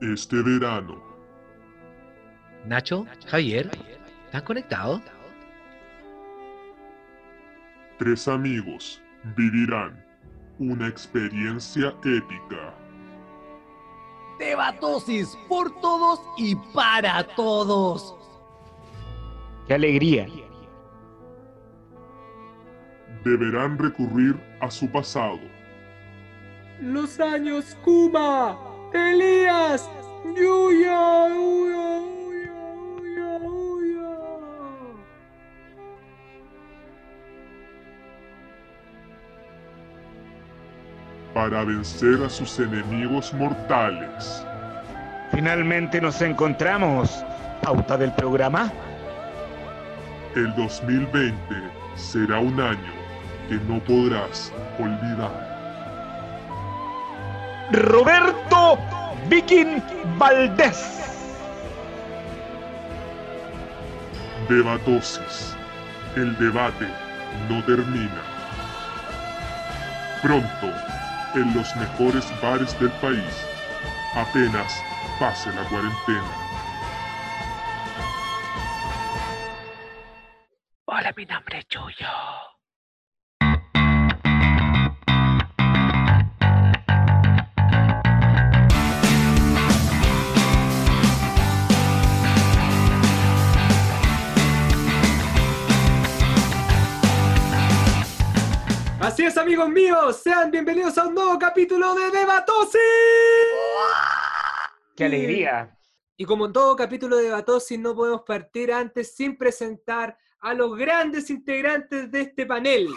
[0.00, 1.02] Este verano,
[2.66, 3.70] Nacho, Javier,
[4.26, 5.02] ¿están conectados?
[7.98, 9.02] tres amigos
[9.36, 10.02] vivirán
[10.58, 12.74] una experiencia épica.
[14.38, 18.16] Debatosis por todos y para todos.
[19.68, 20.26] ¡Qué alegría!
[23.22, 25.40] Deberán recurrir a su pasado,
[26.80, 28.58] Los años Kuma,
[28.92, 29.88] Elías,
[30.24, 34.10] Yuya, Uya, Uya, Uya, Uya.
[41.34, 44.44] para vencer a sus enemigos mortales.
[45.30, 47.24] Finalmente nos encontramos.
[47.62, 48.72] Pauta del programa.
[50.34, 51.36] El 2020
[51.94, 52.92] será un año
[53.48, 55.59] que no podrás olvidar.
[57.72, 58.78] Roberto
[59.28, 59.80] Viking
[60.18, 60.98] Valdés.
[64.48, 65.54] Debatosis.
[66.16, 66.88] El debate
[67.48, 68.22] no termina.
[70.20, 70.66] Pronto,
[71.36, 73.46] en los mejores bares del país,
[74.16, 74.82] apenas
[75.20, 76.50] pase la cuarentena.
[80.86, 82.49] Hola, mi nombre es Chuyo.
[99.30, 102.80] Así es, amigos míos, sean bienvenidos a un nuevo capítulo de Debatosis.
[104.96, 105.78] ¡Qué alegría!
[106.16, 110.76] Y como en todo capítulo de Debatosis, no podemos partir antes sin presentar a los
[110.76, 112.88] grandes integrantes de este panel.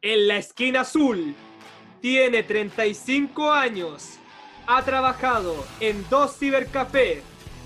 [0.00, 1.36] En la esquina azul,
[2.00, 4.18] tiene 35 años,
[4.66, 7.22] ha trabajado en dos cibercafés,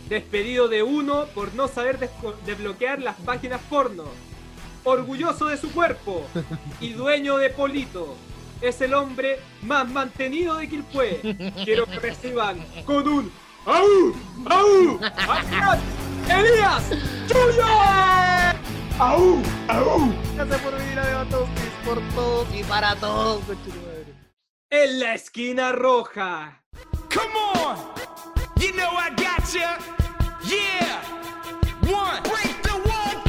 [0.08, 1.98] despedido de uno por no saber
[2.44, 4.04] desbloquear las páginas porno,
[4.84, 6.26] orgulloso de su cuerpo
[6.80, 8.16] y dueño de Polito.
[8.60, 11.20] Es el hombre más mantenido de Quilpué.
[11.64, 13.30] Quiero que reciban con un
[13.66, 14.14] ¡Au!
[14.46, 15.00] ¡Au!
[15.28, 15.80] ¡Adrián!
[16.30, 16.84] ¡Elías!
[17.26, 17.66] ¡Chuyo!
[19.00, 19.42] ¡Au!
[19.66, 20.14] ¡Au!
[20.36, 23.42] Gracias por venir a Debatosis por todos y para todos.
[24.70, 26.62] En la esquina roja.
[27.12, 28.05] Come on!
[28.58, 29.78] You know I got ya!
[30.42, 31.02] Yeah!
[31.82, 32.22] One!
[32.22, 33.22] Break the wall!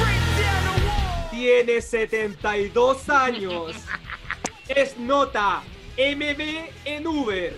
[0.00, 1.30] Break down the wall!
[1.30, 3.76] Tiene 72 años.
[4.68, 5.62] Es nota
[5.98, 6.40] MB
[6.86, 7.54] en Uber.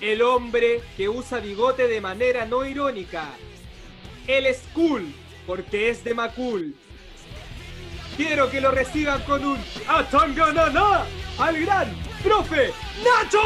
[0.00, 3.28] El hombre que usa bigote de manera no irónica.
[4.26, 5.12] Él es cool
[5.46, 6.74] porque es de Macul.
[8.16, 11.04] Quiero que lo reciban con un Atanganana
[11.38, 12.72] al gran profe
[13.04, 13.38] Nacho.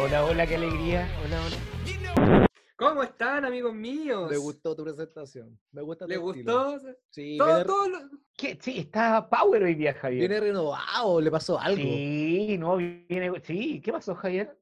[0.00, 1.08] Hola, hola, qué alegría.
[1.24, 2.46] Hola, hola.
[2.76, 4.30] ¿Cómo están, amigos míos?
[4.30, 5.58] Me gustó tu presentación.
[5.72, 6.70] Me gusta tu ¿Les estilo.
[6.70, 6.94] gustó?
[7.10, 7.98] Sí, Todo- viene, todo lo-
[8.36, 8.58] ¿Qué?
[8.60, 10.20] Sí, está Power hoy día, Javier.
[10.28, 11.82] viene renovado, le pasó algo.
[11.82, 13.32] Sí, no, viene.
[13.42, 14.56] Sí, ¿qué pasó, Javier?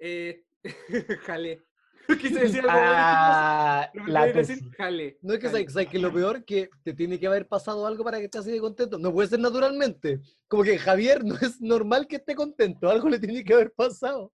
[0.00, 0.44] Eh,
[1.24, 1.62] jale.
[2.20, 5.18] Quise decir algo Ah, me la decir jale.
[5.22, 8.18] No es que sabes, que lo peor que te tiene que haber pasado algo para
[8.18, 8.98] que estés así de contento.
[8.98, 10.20] No puede ser naturalmente.
[10.48, 12.90] Como que Javier no es normal que esté contento.
[12.90, 14.32] Algo le tiene que haber pasado.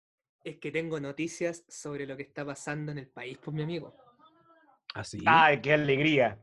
[0.45, 3.95] Es que tengo noticias sobre lo que está pasando en el país, pues mi amigo.
[4.95, 5.23] Así.
[5.27, 6.39] Ay, qué alegría.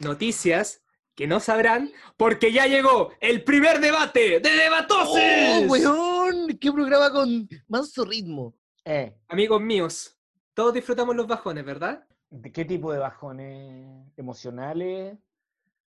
[0.00, 0.82] Noticias
[1.14, 5.22] que no sabrán porque ya llegó el primer debate de Debatosis.
[5.22, 6.58] ¡Oh, weón!
[6.60, 8.54] ¡Qué programa con manso ritmo!
[8.84, 10.16] Eh, Amigos míos,
[10.54, 12.06] todos disfrutamos los bajones, ¿verdad?
[12.30, 15.18] ¿de ¿Qué tipo de bajones emocionales?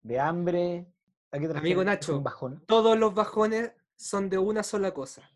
[0.03, 0.87] ¿De hambre?
[1.31, 1.85] ¿A qué Amigo?
[1.85, 2.17] Nacho.
[2.17, 2.65] ¿Un bajón?
[2.67, 5.31] Todos los bajones son de una sola cosa.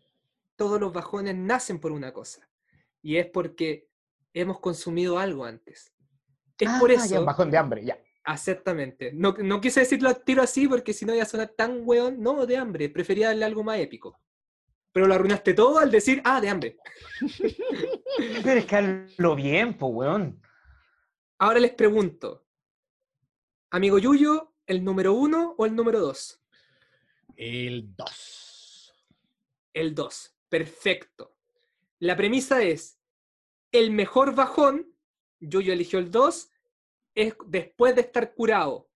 [0.55, 2.47] Todos los bajones nacen por una cosa.
[3.01, 3.89] Y es porque
[4.33, 5.93] hemos consumido algo antes.
[6.57, 7.19] Es por Ah, ya, eso.
[7.19, 7.99] un bajón de hambre, ya.
[8.27, 9.11] Exactamente.
[9.13, 12.21] No, no quise decirlo al tiro así porque si no iba a sonar tan weón.
[12.21, 12.89] No, de hambre.
[12.89, 14.19] Prefería darle algo más épico.
[14.91, 16.77] Pero lo arruinaste todo al decir, ah, de hambre.
[18.43, 20.41] Pero es que hazlo bien, po, weón.
[21.37, 22.45] Ahora les pregunto.
[23.71, 26.41] Amigo Yuyo, ¿el número uno o el número dos?
[27.35, 28.93] El 2.
[29.73, 30.34] El 2.
[30.49, 31.35] Perfecto.
[31.99, 32.99] La premisa es,
[33.71, 34.93] el mejor bajón,
[35.39, 36.51] Yuyo eligió el 2,
[37.15, 38.89] es después de estar curado.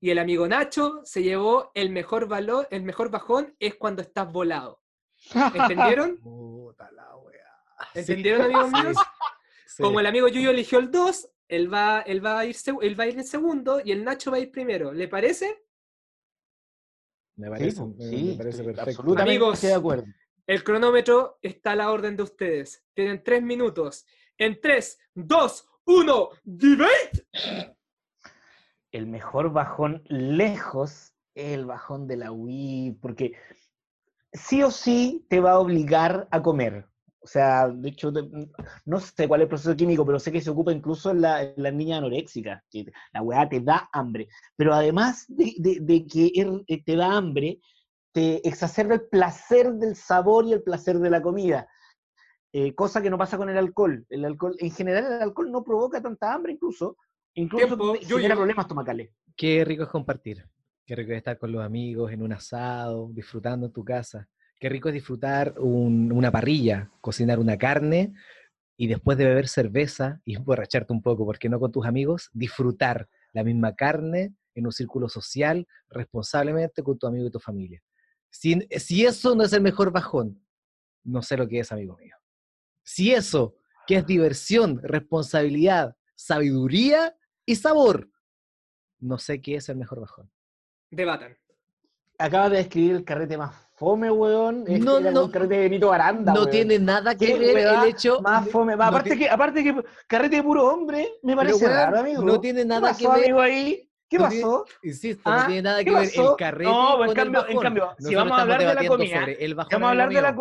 [0.00, 4.30] Y el amigo Nacho se llevó el mejor, valor, el mejor bajón es cuando estás
[4.30, 4.82] volado.
[5.54, 6.18] ¿Entendieron?
[6.22, 7.64] Puta la wea.
[7.94, 8.96] ¿Entendieron, amigos míos?
[9.66, 9.82] Sí.
[9.82, 13.04] Como el amigo Yuyo eligió el 2, él va, él, va a ir, él va
[13.04, 14.92] a ir en segundo y el Nacho va a ir primero.
[14.92, 15.64] ¿Le parece?
[17.36, 18.80] Me Sí, parece, sí, me parece perfecto.
[18.82, 20.04] absolutamente Amigos, de acuerdo.
[20.46, 22.84] El cronómetro está a la orden de ustedes.
[22.94, 24.04] Tienen tres minutos.
[24.36, 27.26] En tres, dos, uno, debate.
[28.92, 33.32] El mejor bajón lejos es el bajón de la Wii, porque
[34.32, 36.86] sí o sí te va a obligar a comer.
[37.20, 38.12] O sea, de hecho,
[38.84, 41.42] no sé cuál es el proceso químico, pero sé que se ocupa incluso en la,
[41.42, 44.28] en las niñas anoréxicas, que la weá te da hambre.
[44.56, 47.60] Pero además de, de- de que er- eh, te da hambre,
[48.14, 51.66] te exacerba el placer del sabor y el placer de la comida.
[52.52, 54.06] Eh, cosa que no pasa con el alcohol.
[54.08, 56.96] El alcohol, en general, el alcohol no provoca tanta hambre, incluso,
[57.34, 59.10] incluso Tiempo, genera problemas estomacales.
[59.36, 60.46] Qué rico es compartir.
[60.86, 64.28] Qué rico es estar con los amigos en un asado, disfrutando en tu casa.
[64.60, 68.14] Qué rico es disfrutar un- una parrilla, cocinar una carne
[68.76, 73.08] y después de beber cerveza y emborracharte un poco, porque no con tus amigos, disfrutar
[73.32, 77.82] la misma carne en un círculo social, responsablemente con tu amigo y tu familia.
[78.34, 80.44] Si, si eso no es el mejor bajón,
[81.04, 82.16] no sé lo que es, amigo mío.
[82.82, 83.54] Si eso,
[83.86, 87.16] que es diversión, responsabilidad, sabiduría
[87.46, 88.10] y sabor,
[88.98, 90.30] no sé qué es el mejor bajón.
[90.90, 91.36] Debatan.
[92.18, 94.64] Acabas de describir el carrete más fome, weón.
[94.66, 95.30] Es No, no.
[95.30, 96.50] carrete de Benito Aranda, no weón.
[96.50, 98.20] tiene nada que ver el hecho.
[98.20, 98.76] Más fome.
[98.76, 102.22] no aparte, tiene- que, aparte que carrete de puro hombre, me parece weón, raro, amigo.
[102.24, 103.18] No tiene nada ¿Qué que ver.
[103.24, 103.88] amigo, ahí?
[104.08, 104.64] ¿Qué pasó?
[104.82, 106.70] Insisto, Ah, no tiene nada ¿qué que ver el carrete.
[106.70, 109.54] No, con en el cambio- en si vamos a hablar de la comida, sobre el
[109.54, 110.36] bajón, Vamos a hablar de la...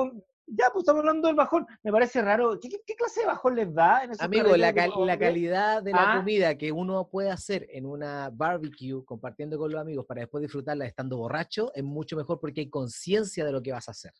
[0.45, 1.65] Ya, pues estamos hablando del bajón.
[1.83, 2.59] Me parece raro.
[2.59, 5.91] ¿Qué, qué- qué clase de bajón les da en esos Amigo, la, cal- calidad de
[5.91, 6.17] la Ah.
[6.17, 10.85] comida que uno puede hacer en una barbecue compartiendo con los amigos para después disfrutarla
[10.85, 14.11] estando borracho es mucho mejor porque hay conciencia de lo que vas a hacer.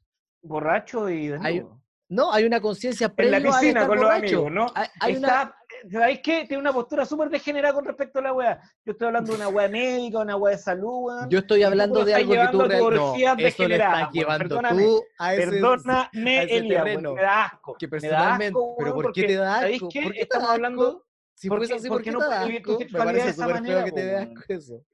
[0.42, 1.81] Borracho y Hay- desnudo.
[2.13, 4.68] No, hay una conciencia En previa la piscina con los amigos, ¿no?
[5.00, 5.56] Hay, una,
[5.92, 6.45] ¿Sabéis qué?
[6.48, 8.62] Tiene una postura súper degenerada con respecto a la weá.
[8.86, 11.12] Yo estoy hablando de una weá médica, una weá de salud.
[11.27, 14.83] Yo estoy hablando de algo que tú no, eso degenerada, estás llevando perdóname.
[14.83, 17.10] tú a ese, Perdóname, a ese Elías, terreno.
[17.10, 17.75] weón, me da asco.
[17.80, 19.89] que personalmente, asco, pero ¿por qué te da ¿sabéis asco?
[19.92, 20.01] qué?
[20.04, 21.06] ¿Por qué Estamos hablando-?
[21.33, 24.06] Si fuese así, ¿por qué no puedes vivir tu sexualidad de esa manera, que te
[24.06, 24.86] dé asco eso.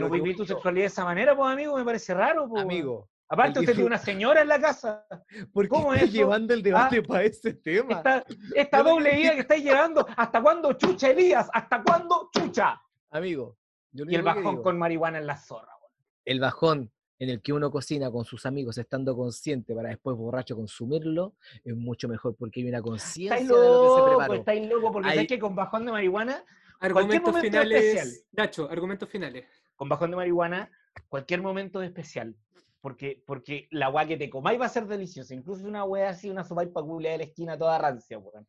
[0.00, 2.62] No vivir tu sexualidad de esa manera, pues amigo, me parece raro, pues.
[2.62, 5.06] Amigo, Aparte, usted tiene una señora en la casa.
[5.54, 6.18] ¿por qué ¿Cómo estás eso?
[6.18, 7.94] llevando el debate Ah, para ese tema?
[7.96, 8.24] Esta,
[8.54, 10.06] esta doble vida que estáis llevando.
[10.16, 11.48] ¿Hasta cuándo chucha, Elías?
[11.54, 12.78] ¿Hasta cuándo chucha?
[13.10, 13.56] Amigo,
[13.90, 15.92] yo Y el bajón digo, con marihuana en la zorra, weón.
[16.26, 20.54] el bajón en el que uno cocina con sus amigos estando consciente para después borracho
[20.54, 24.34] consumirlo es mucho mejor porque hay una conciencia Estáis de lo que se loco, preparó.
[24.34, 26.44] estáis loco, porque Hay- sabes que con bajón de marihuana,
[26.80, 27.82] Argumentos finales.
[27.82, 28.08] especial.
[28.32, 29.46] Nacho, argumentos finales.
[29.76, 30.70] con bajón de marihuana,
[31.08, 32.36] cualquier momento es especial.
[32.82, 35.34] Porque, porque la weá que te comáis va a ser deliciosa.
[35.34, 38.46] Incluso una weá así, una sopa culia de la esquina toda rancia, weón.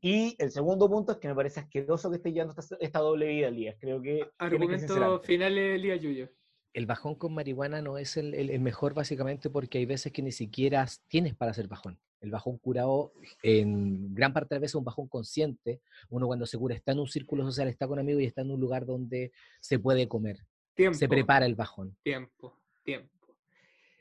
[0.00, 3.26] Y el segundo punto es que me parece asqueroso que estés llevando esta, esta doble
[3.26, 3.76] vida, Elías.
[3.78, 4.24] Creo que.
[4.58, 4.78] tiene que
[5.26, 6.28] finales, Lía Yuyo.
[6.72, 10.22] El bajón con marihuana no es el, el- el mejor básicamente porque hay veces que
[10.22, 11.98] ni siquiera tienes para hacer bajón.
[12.20, 13.12] El bajón curado,
[13.42, 15.80] en gran parte de las veces, es un bajón consciente.
[16.08, 18.52] Uno cuando se cura está en un círculo social, está con amigos y está en
[18.52, 20.38] un lugar donde se puede comer.
[20.74, 20.96] Tiempo.
[20.96, 21.96] Se prepara el bajón.
[22.02, 22.56] Tiempo.
[22.84, 23.11] Tiempo.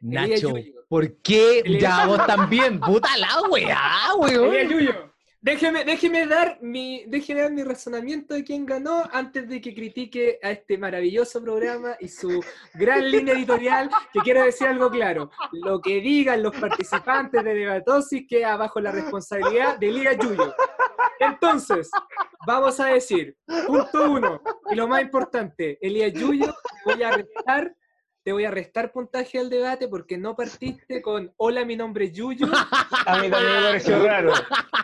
[0.01, 0.53] Nacho.
[0.87, 2.79] ¿por qué ya vos también?
[2.79, 4.69] Puta la weá, weón.
[4.69, 5.11] Yuyo.
[5.43, 10.37] Déjeme, déjeme dar mi, déjeme dar mi razonamiento de quién ganó antes de que critique
[10.43, 12.43] a este maravilloso programa y su
[12.75, 15.31] gran línea editorial, que quiero decir algo claro.
[15.51, 20.53] Lo que digan los participantes de Debatosis queda bajo la responsabilidad de Elías Yuyo.
[21.19, 21.89] Entonces,
[22.45, 26.53] vamos a decir, punto uno, y lo más importante, Elías Yuyo,
[26.85, 27.75] voy a restar,
[28.23, 32.13] te voy a restar puntaje al debate porque no partiste con hola, mi nombre es
[32.13, 32.45] Yuyo.
[33.07, 34.31] A mí también me pareció raro.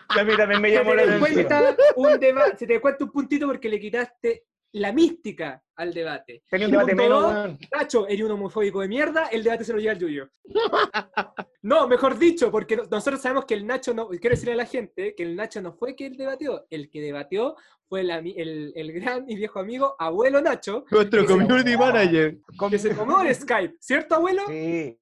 [0.09, 1.75] A mí también me llamó la atención.
[1.95, 6.43] un deba- se te cuenta un puntito porque le quitaste la mística al debate.
[6.49, 7.57] Tenía un debate menos.
[7.71, 10.29] Nacho, eres un homofóbico de mierda, el debate se lo lleva el Yuyo.
[11.63, 14.65] No, mejor dicho, porque no- nosotros sabemos que el Nacho no, quiero decirle a la
[14.65, 17.55] gente que el Nacho no fue que él debatió, el que debatió
[17.89, 22.37] fue el, ami- el, el gran y viejo amigo abuelo Nacho, Nuestro community manager.
[22.69, 24.43] que se tomó el Skype, ¿cierto abuelo?
[24.47, 24.97] Sí.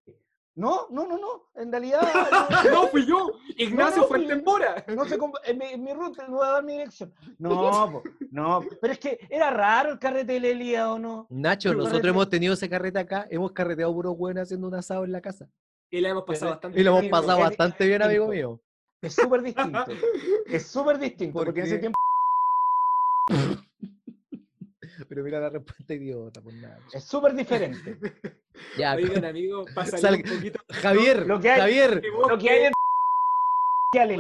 [0.56, 1.44] No, no, no, no.
[1.56, 2.02] En realidad.
[2.72, 4.84] No, fui yo, Ignacio no, Fuentembora.
[4.96, 7.14] No sé cómo, en mi, en mi ruta, no voy a dar mi dirección.
[7.38, 7.50] No,
[7.92, 11.28] po, no, pero es que era raro el carrete de Lelia, ¿o no?
[11.30, 15.04] Nacho, nosotros carrete- hemos tenido ese carrete acá, hemos carreteado puros buenos haciendo un asado
[15.04, 15.50] en la casa.
[15.92, 18.62] Y la hemos pasado Pero- bastante Y lo hemos bien, pasado bastante bien, amigo mío.
[19.02, 19.86] Es súper distinto.
[20.48, 22.00] Es súper distinto, ¿Por porque en ese tiempo
[25.16, 26.78] Pero mira la respuesta idiota, pues nada.
[26.94, 27.98] es súper diferente.
[28.78, 30.60] Ya, Oigan, amigo, pásale Sal- un poquito.
[30.70, 32.72] Javier, Lo que hay- Javier, Lo que hay en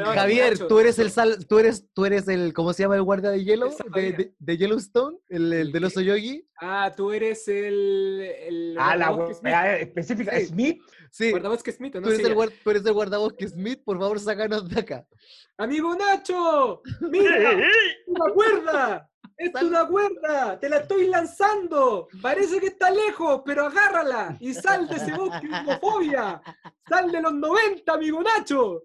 [0.05, 3.29] Javier, tú eres el sal, tú eres, tú eres el, ¿cómo se llama el guardia
[3.31, 3.67] de hielo?
[3.67, 6.45] El De, de- de Yellowstone, el, el del oso yogi.
[6.61, 8.21] Ah, tú eres el.
[8.21, 9.37] el Ah, la Smith.
[9.43, 10.37] weá específica.
[10.39, 10.45] Sí.
[10.45, 10.81] Smith.
[11.11, 12.07] Sí, Guardabosque Smith, ¿o ¿no?
[12.07, 15.07] tú eres, Sí, el, guard- tú eres el guardabosque Smith, por favor, sácanos de acá.
[15.57, 17.57] Amigo Nacho, mira,
[18.07, 19.09] una cuerda.
[19.37, 22.07] Es una cuerda, te la estoy lanzando.
[22.21, 26.41] Parece que está lejos, pero agárrala y sal de ese bosque de homofobia.
[26.87, 28.83] Sal de los 90, amigo Nacho.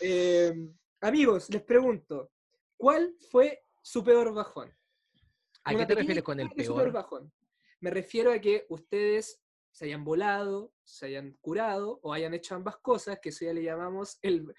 [0.00, 0.70] Eh,
[1.00, 2.30] amigos, les pregunto,
[2.76, 4.72] ¿cuál fue su peor bajón?
[5.64, 6.90] ¿A qué te refieres con el su peor?
[6.92, 7.32] bajón.
[7.80, 12.76] Me refiero a que ustedes se hayan volado, se hayan curado o hayan hecho ambas
[12.78, 14.54] cosas, que eso ya le llamamos el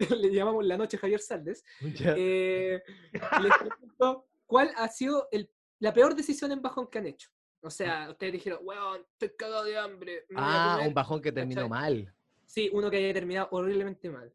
[0.18, 1.62] le llamamos la noche Javier Saldes.
[1.82, 2.80] Eh,
[3.12, 7.30] les pregunto, ¿cuál ha sido el- la peor decisión en bajón que han hecho?
[7.62, 10.24] O sea, ustedes dijeron, weón, estoy cagado de hambre.
[10.34, 10.88] Ah, comer".
[10.88, 11.70] un bajón que terminó ¿cachai?
[11.70, 12.14] mal.
[12.46, 14.32] Sí, uno que haya terminado horriblemente mal.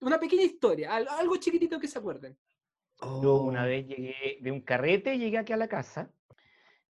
[0.00, 2.36] Una pequeña historia, al- algo chiquitito que se acuerden.
[3.00, 3.42] Yo Oh.
[3.42, 6.10] una vez llegué de un carrete, llegué aquí a la casa.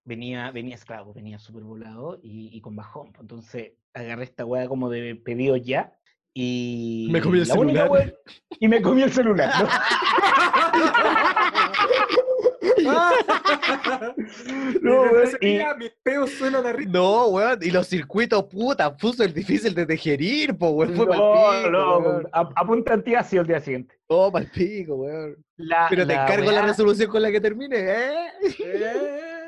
[0.03, 3.11] Venía, venía esclavo, venía súper volado y, y con bajón.
[3.19, 5.97] Entonces agarré esta weá como de pedido ya.
[6.33, 7.07] Y.
[7.11, 8.07] Me comí el la única celular.
[8.07, 8.17] weá-
[8.59, 9.51] y me comí el celular.
[9.63, 9.67] ¿no?
[14.81, 16.63] No, Y weón, y- día mis peos suenan.
[16.91, 21.11] No, weón, y los circuitos, puta, puso el difícil de digerir, po, weón, fue no,
[21.11, 22.27] pico, no, weón.
[22.33, 23.97] apunta antiácido el día siguiente.
[24.07, 25.43] Oh, pa'l pico, weón.
[25.57, 28.27] La- Pero te la encargo la resolución con la que termine, ¿eh?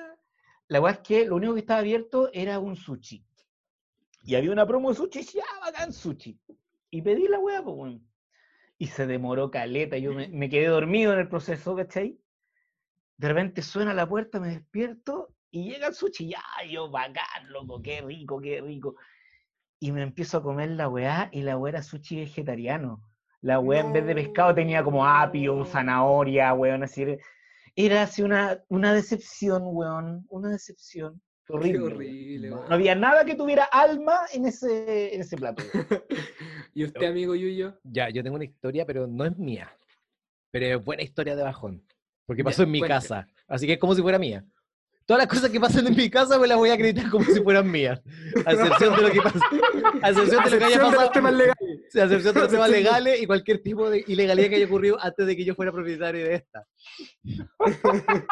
[0.68, 3.26] La weá es que lo único que estaba abierto era un sushi.
[4.24, 6.38] Y había una promo de sushi, y decía, ah, bacán sushi.
[6.92, 8.08] Y pedí la weá, pues weón.
[8.78, 12.20] Y se demoró caleta, yo me, me quedé dormido en el proceso, ¿cachai?
[13.20, 17.82] De repente suena la puerta, me despierto y llega el sushi, ya, yo, bacán, loco,
[17.82, 18.96] qué rico, qué rico.
[19.78, 23.04] Y me empiezo a comer la weá, y la weá era sushi vegetariano.
[23.42, 27.18] La weá en vez de pescado tenía como apio, zanahoria, weón, así.
[27.76, 31.22] Era, así una, una decepción, weón, una decepción.
[31.50, 31.94] Horrible.
[31.94, 35.62] horrible, No había nada que tuviera alma en ese, en ese plato.
[36.74, 37.78] ¿Y usted, amigo Yuyo?
[37.84, 39.70] Ya, yo tengo una historia, pero no es mía.
[40.52, 41.84] Pero es buena historia de bajón.
[42.30, 42.94] Porque Ya, pasó en mi cuente.
[42.94, 43.28] casa.
[43.48, 44.46] Así que es como si fuera mía.
[45.08, 47.42] Todas las cosas que pasan en mi casa me las voy a acreditar como si
[47.42, 48.00] fueran mías.
[48.46, 49.40] A excepción de lo que pasa.
[50.04, 51.12] A excepción de lo que haya de los pasado.
[51.12, 51.96] temas legales.
[51.96, 55.00] A excepción de los temas de- legales y cualquier tipo de ilegalidad que haya ocurrido
[55.02, 56.68] antes de que yo fuera propietario de esta.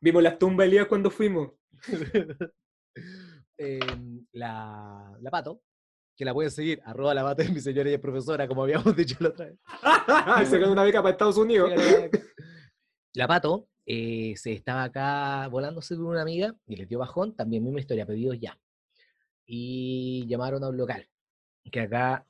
[0.00, 1.52] Vimos las tumbas Elías cuando fuimos.
[3.56, 5.60] Em, la, la pato,
[6.16, 8.96] que la pueden seguir, arroba la pato es mi señora y es profesora, como habíamos
[8.96, 10.48] dicho la otra vez.
[10.48, 11.70] Se ganó una beca para Estados Unidos.
[13.14, 17.62] La pato eh, se estaba acá volándose con una amiga y le dio bajón, también
[17.62, 18.58] misma historia, pedidos ya.
[19.46, 21.08] Y llamaron a un local,
[21.70, 22.26] que acá,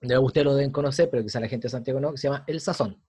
[0.00, 2.44] no, ustedes lo deben conocer, pero quizá la gente de Santiago no, que se llama
[2.46, 3.00] El Sazón.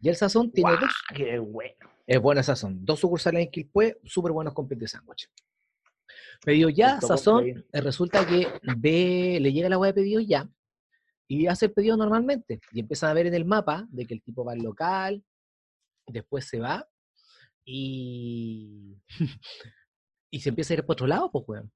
[0.00, 0.80] Y El Sazón tiene ¡Guau!
[0.82, 1.90] dos, ¡Qué bueno!
[2.06, 5.30] es buena Sazón, dos sucursales en Quilpué, súper buenos completos de sándwich.
[6.44, 10.48] Pedido ya, Esto Sazón, eh, resulta que ve, le llega la web de pedido ya
[11.26, 12.60] y hace el pedido normalmente.
[12.72, 15.24] Y empiezan a ver en el mapa de que el tipo va al local,
[16.06, 16.88] después se va
[17.64, 18.96] y,
[20.30, 21.72] y se empieza a ir por otro lado, pues, weón.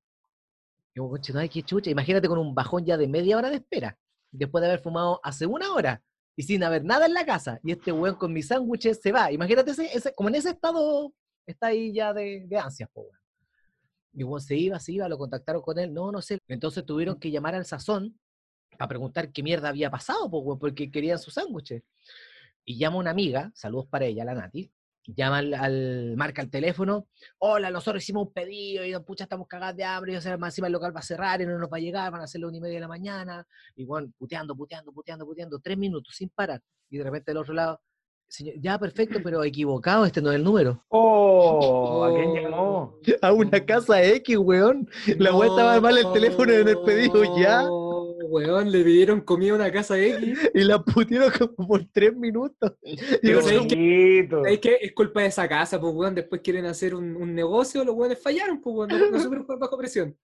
[0.94, 1.90] Y que chucha.
[1.90, 3.98] Imagínate con un bajón ya de media hora de espera,
[4.30, 6.02] después de haber fumado hace una hora
[6.36, 7.60] y sin haber nada en la casa.
[7.62, 9.32] Y este weón con mis sándwiches se va.
[9.32, 11.12] Imagínate, ese, como en ese estado
[11.46, 13.20] está ahí ya de, de ansias, pues, weón.
[14.12, 16.38] Y weón se iba, se iba, lo contactaron con él, no, no sé.
[16.48, 18.18] Entonces tuvieron que llamar al sazón
[18.76, 21.82] para preguntar qué mierda había pasado, pues, porque querían sus sándwiches.
[22.70, 24.70] Y llama una amiga, saludos para ella, la Nati,
[25.04, 27.08] llama al, al- marca el teléfono,
[27.38, 30.52] hola, nosotros hicimos un pedido y pucha, estamos cagados de hambre, y o sea, más
[30.52, 32.42] encima el local va a cerrar y no nos va a llegar, van a ser
[32.42, 36.14] las una y media de la mañana, y bueno, puteando, puteando, puteando, puteando, tres minutos
[36.14, 37.80] sin parar, y de repente del otro lado,
[38.28, 40.84] señor, ya perfecto, pero equivocado, este no es el número.
[40.90, 42.04] ¡Oh!
[42.04, 42.94] ¿A quién llamó?
[43.20, 44.88] A una casa X, weón.
[45.18, 47.64] La weá estaba mal el teléfono en el pedido ya.
[48.30, 50.38] Weón, le pidieron comida a una casa X.
[50.54, 52.74] Y la putearon como por tres minutos.
[53.20, 53.40] Pero
[54.60, 56.14] que es culpa de esa casa, pues weón.
[56.14, 58.88] Después quieren hacer un, un negocio, los weones fallaron, pues weón.
[58.88, 60.16] No, no supieron jugar bajo presión.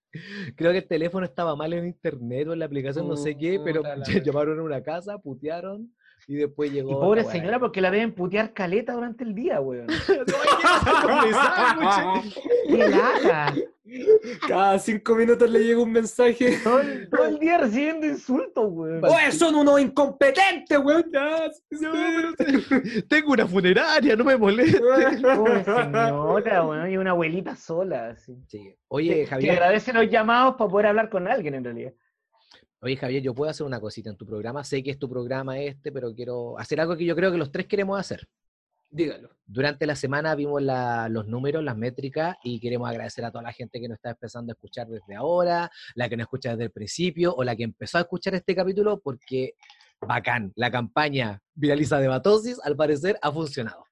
[0.55, 3.59] creo que el teléfono estaba mal en internet o en la aplicación, no sé qué,
[3.61, 5.91] pero la llamaron a una casa, putearon
[6.27, 6.91] y después llegó.
[6.91, 9.87] Y pobre la señora, porque la deben putear caleta durante el día, weón.
[12.67, 13.67] No, ¿qué.
[14.47, 16.57] Cada cinco minutos le llega un mensaje.
[16.61, 19.05] Todo el, todo el día recibiendo insultos, weón.
[19.05, 21.05] ¡Oye, son unos incompetentes, weón!
[21.13, 21.49] Ya,
[23.07, 24.79] tengo una funeraria, no me moleste.
[24.79, 26.91] Pobre señora, weón.
[26.91, 28.35] Y una abuelita sola, así.
[28.47, 28.75] Sí.
[28.89, 31.93] Oye, Que- Que Javier, agradece los llamados para poder hablar con alguien, en realidad.
[32.79, 34.63] Oye, Javier, yo puedo hacer una cosita en tu programa.
[34.63, 37.51] Sé que es tu programa este, pero quiero hacer algo que yo creo que los
[37.51, 38.27] tres queremos hacer.
[38.89, 39.29] Dígalo.
[39.45, 43.51] Durante la semana vimos la- los números, las métricas, y queremos agradecer a toda la
[43.51, 46.71] gente que nos está empezando a escuchar desde ahora, la que nos escucha desde el
[46.71, 49.55] principio, o la que empezó a escuchar este capítulo, porque
[49.99, 53.86] bacán, la campaña Viraliza de Batosis, al parecer, ha funcionado.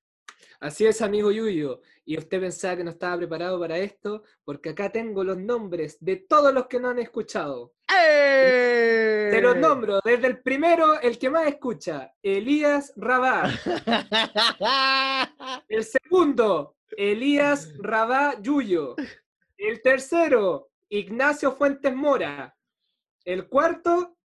[0.65, 1.81] Así es, amigo Yuyo.
[2.05, 6.15] Y usted pensaba que no estaba preparado para esto, porque acá tengo los nombres de
[6.15, 7.75] todos los que no han escuchado.
[7.87, 13.43] Te los nombro, desde el primero, el que más escucha, Elías Rabá.
[15.69, 18.95] El segundo, Elías Rabá Yuyo.
[19.57, 22.57] El tercero, Ignacio Fuentes Mora.
[23.23, 24.17] El cuarto,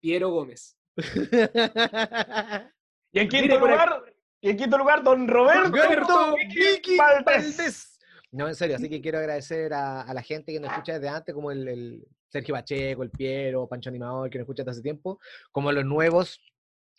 [0.00, 0.74] Piero Gómez.
[3.14, 4.11] Y en quinto Mire lugar,
[4.42, 7.98] y en quinto lugar, don Roberto Roberto Vicky Valdés.
[8.30, 11.08] No, en serio, así que quiero agradecer a, a la gente que nos escucha desde
[11.08, 14.82] antes, como el, el Sergio Pacheco, el Piero, Pancho Animador, que nos escucha desde hace
[14.82, 15.18] tiempo,
[15.50, 16.40] como los nuevos,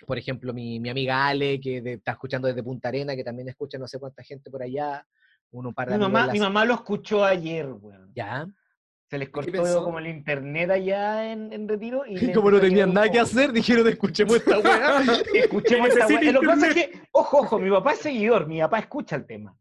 [0.06, 3.50] por ejemplo, mi, mi amiga Ale, que de- está escuchando desde Punta Arena, que también
[3.50, 5.06] escucha no sé cuánta gente por allá,
[5.52, 8.12] uno un par de Mi mamá, mi mamá lo escuchó ayer, weón.
[8.16, 8.48] Ya.
[9.14, 9.84] Se les cortó pensó?
[9.84, 12.04] como el internet allá en, en Retiro.
[12.04, 15.04] Y le Como no tenían nada que hacer, dijeron, escuchemos esta weá.
[15.36, 16.32] Escuchemos esta weá.
[16.32, 19.28] Lo que pasa es que, ojo, ojo, mi papá es seguidor, mi papá escucha el
[19.28, 19.56] tema.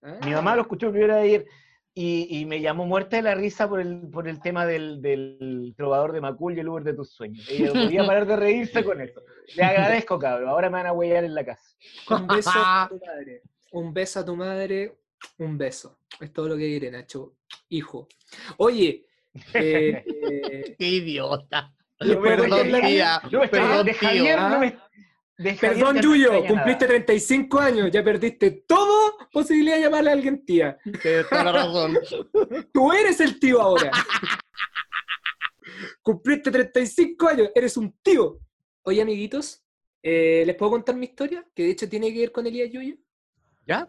[0.00, 1.44] Ah, Mi mamá lo escuchó primero ayer
[1.92, 5.74] y, y me llamó muerta de la risa por el, por el tema del, del
[5.76, 7.46] trovador de Macul y el Uber de tus sueños.
[7.50, 9.20] Ella no podía parar de reírse con eso.
[9.54, 10.48] Le agradezco, cabrón.
[10.48, 11.76] Ahora me van a huellar en la casa.
[12.08, 13.42] Un beso a tu madre.
[13.70, 14.96] Un beso a tu madre.
[15.38, 15.98] Un beso.
[16.20, 17.36] Es todo lo que diré, Nacho.
[17.68, 18.08] Hijo.
[18.58, 19.06] Oye,
[19.54, 20.04] eh,
[20.78, 21.72] Qué idiota.
[22.00, 23.20] Yo Perdón, tía.
[23.30, 24.08] Me Perdón, de tío.
[24.08, 24.48] Javier ¿ah?
[24.50, 24.78] no me-
[25.36, 26.94] de Javier perdón, no Yuyo, cumpliste nada.
[27.04, 30.78] 35 años, ya perdiste toda posibilidad de llamarle a alguien tía.
[31.02, 31.98] Tienes toda la razón.
[32.72, 33.90] Tú eres el tío ahora.
[36.02, 38.38] Cumpliste 35 años, eres un tío.
[38.82, 39.64] Oye, amiguitos,
[40.02, 41.44] eh, ¿les puedo contar mi historia?
[41.54, 42.94] Que de hecho tiene que ver con Elías Yuyo.
[43.66, 43.88] ¿Ya?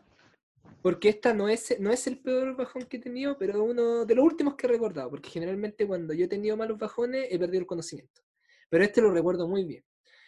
[0.86, 4.14] Porque esta no es, no es el peor bajón que he tenido, pero uno de
[4.14, 5.10] los últimos que he recordado.
[5.10, 8.22] Porque generalmente cuando yo he tenido malos bajones he perdido el conocimiento.
[8.70, 9.84] Pero este lo recuerdo muy bien.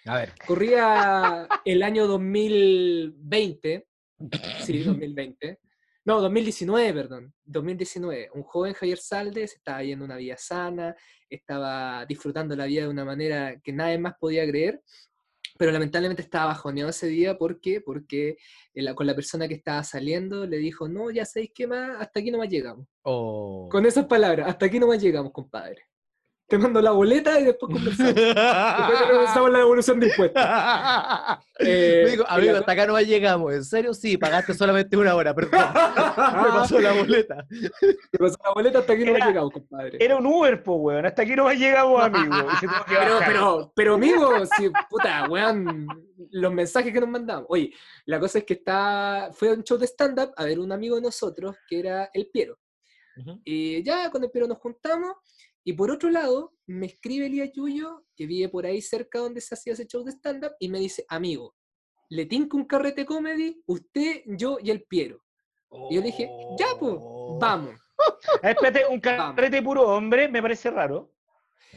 [0.06, 0.34] A ver.
[0.48, 3.88] Corría el año 2020.
[4.64, 5.60] Sí, 2020.
[6.06, 7.32] No, 2019, perdón.
[7.46, 8.32] 2019.
[8.34, 10.96] Un joven Javier Saldes estaba yendo una vida sana,
[11.30, 14.82] estaba disfrutando la vida de una manera que nadie más podía creer,
[15.58, 17.38] pero lamentablemente estaba bajoneado ese día.
[17.38, 17.82] ¿Por qué?
[17.82, 18.30] Porque
[18.74, 22.02] eh, la- con la persona que estaba saliendo le dijo, no, ya sabéis qué más,
[22.02, 22.88] hasta aquí no más llegamos.
[23.04, 23.68] Oh.
[23.72, 25.84] Con esas palabras, hasta aquí no más llegamos, compadre.
[26.48, 28.16] Te mando la boleta y después conversamos.
[28.16, 30.44] Después conversamos la devolución de impuestos.
[31.60, 33.52] Eh, Me digo, amigo, la- hasta acá no llegamos.
[33.52, 33.92] ¿En serio?
[33.92, 35.60] Sí, pagaste solamente una hora, perdón.
[35.74, 37.48] Me pasó la boleta.
[37.50, 39.98] Te pasó la boleta hasta aquí no ha llegado, compadre.
[40.00, 41.08] Era un Uber, po, weón.
[41.08, 42.36] Hasta aquí no amigo.
[42.60, 45.88] Se tuvo que Pero, pero, pero, amigo, si, puta, weón,
[46.30, 47.46] los mensajes que nos mandamos.
[47.50, 47.74] Oye,
[48.06, 50.96] la cosa es que está, fue a un show de stand-up a ver un amigo
[50.98, 52.60] de nosotros que era el Piero.
[53.44, 55.14] Y ya con el Piero nos juntamos.
[55.68, 59.54] Y por otro lado, me escribe Elías Yuyo, que vive por ahí cerca donde se
[59.54, 61.56] hacía ese show de stand-up, y me dice, amigo,
[62.08, 65.20] le tinca un carrete comedy, usted, yo y el Piero.
[65.90, 66.96] Y yo le dije, ya, pues,
[67.38, 67.76] vamos.
[68.44, 71.12] Ah, Espérate, un carrete puro hombre, me parece raro.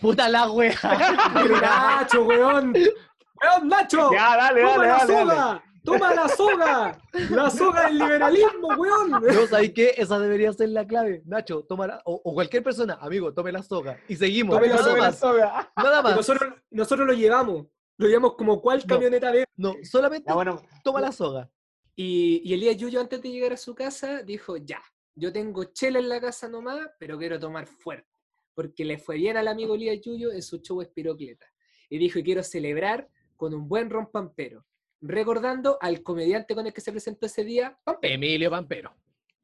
[0.00, 0.78] Puta la wea.
[1.60, 2.74] Nacho, weón.
[2.74, 4.12] Weón, Nacho.
[4.12, 5.34] Ya, dale, ¡Toma dale, la dale.
[5.34, 5.69] dale.
[5.84, 5.98] Soga!
[5.98, 6.98] ¡Toma la soga!
[7.30, 9.10] ¡La soga del liberalismo, weón!
[9.10, 9.94] No, ¿sabes qué?
[9.96, 11.22] Esa debería ser la clave.
[11.26, 13.98] Nacho, toma la, o, o cualquier persona, amigo, tome la soga.
[14.08, 14.54] Y seguimos.
[14.56, 15.00] Tome la nada soga.
[15.02, 15.18] más.
[15.18, 15.72] soga.
[15.76, 16.16] Nada más.
[16.16, 17.66] Nosotros, nosotros lo llevamos.
[17.96, 18.94] Lo llevamos como cual No.
[18.94, 19.44] camioneta verde.
[19.56, 21.50] No, solamente Ya, bueno, toma la soga.
[21.94, 24.80] Y, y Elías Yuyo, antes de llegar a su casa, dijo, ya,
[25.14, 28.08] yo tengo chela en la casa nomás, pero quiero tomar fuerte.
[28.54, 31.46] Porque le fue bien al amigo Elías Yuyo en su show Espirocleta.
[31.90, 34.64] Y dijo, y quiero celebrar con un buen ron pampero.
[35.00, 38.14] Recordando al comediante con el que se presentó ese día, Pampero.
[38.14, 38.94] Emilio Pampero.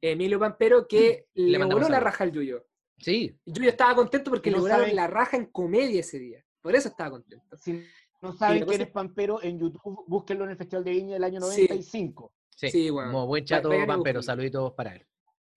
[0.01, 2.65] Emilio Pampero, que Le le, voló la raja al Yuyo.
[2.99, 3.35] Sí.
[3.45, 6.43] Yuyo estaba contento porque no lograron saben- la raja en comedia ese día.
[6.61, 7.57] Por eso estaba contento.
[7.57, 7.83] si
[8.21, 11.23] no saben quién cosa- es Pampero, en YouTube búsquenlo en el Festival de Viña del
[11.23, 11.61] año Sí.
[11.67, 12.33] 95.
[12.55, 13.11] Sí, Sí, bueno.
[13.11, 15.05] Como buen chato Pampero, saluditos para él.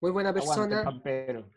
[0.00, 0.84] Muy buena Aguante, persona.
[0.84, 1.48] Pampero.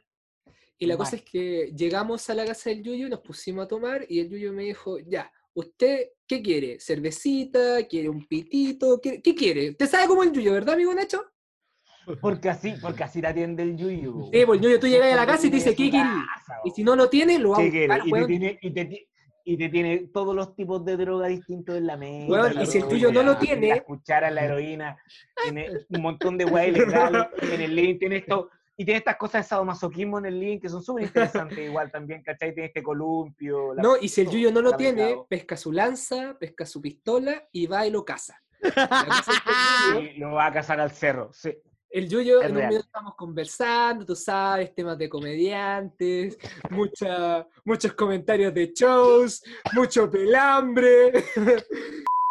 [0.78, 4.06] Y la cosa es que llegamos a la casa del Yuyo, nos pusimos a tomar
[4.10, 6.80] y el Yuyo me dijo, ya, ¿usted qué quiere?
[6.80, 7.86] ¿Cervecita?
[7.88, 9.00] ¿Quiere un pitito?
[9.02, 9.72] ¿Qué, qué quiere?
[9.72, 11.24] ¿Usted sabe cómo el Yuyo, verdad, amigo Nacho?
[12.22, 14.30] Porque así, porque así te atiende el Yuyu.
[14.34, 16.10] Sí, pues el Yuyo, tú llegas a la casa y te dice, ¿qué quiere?
[16.66, 17.72] Y si no lo tiene, lo buscar,
[18.06, 18.28] Y te, weón.
[18.28, 19.08] tiene, y, te, ti-
[19.46, 22.54] y te tiene todos los tipos de droga distintos en la mesa.
[22.54, 24.98] La y si el tuyo no lo la- tiene- Las cucharas, la heroína,
[25.42, 29.46] tiene un montón de weas ilegales en el link, tiene esto, Y tiene estas cosas
[29.46, 32.54] de sadomasoquismo en el link que son súper interesantes igual también, ¿cachai?
[32.54, 33.74] Tiene este columpio.
[33.76, 37.48] la- No, y si el Yuyo no lo tiene, pesca su lanza, pesca su pistola
[37.52, 38.42] y va y lo caza.
[40.02, 41.56] Y lo va a cazar al cerro, sí.
[41.90, 46.40] El Yuyo, Es en un minuto estamos conversando, tú sabes, temas de comediantes,
[46.72, 51.12] mucha, muchos comentarios de shows, mucho pelambre.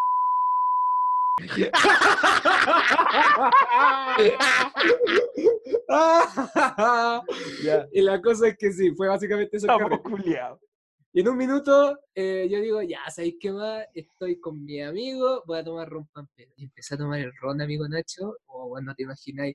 [7.92, 9.66] y la cosa es que sí, fue básicamente eso.
[10.02, 10.60] culiados.
[11.14, 13.84] Y en un minuto eh, yo digo, ya, ¿sabéis qué más?
[13.94, 16.50] Estoy con mi amigo, voy a tomar ron pampero.
[16.56, 19.54] Y empecé a tomar el ron, amigo Nacho, o bueno, no te imagináis,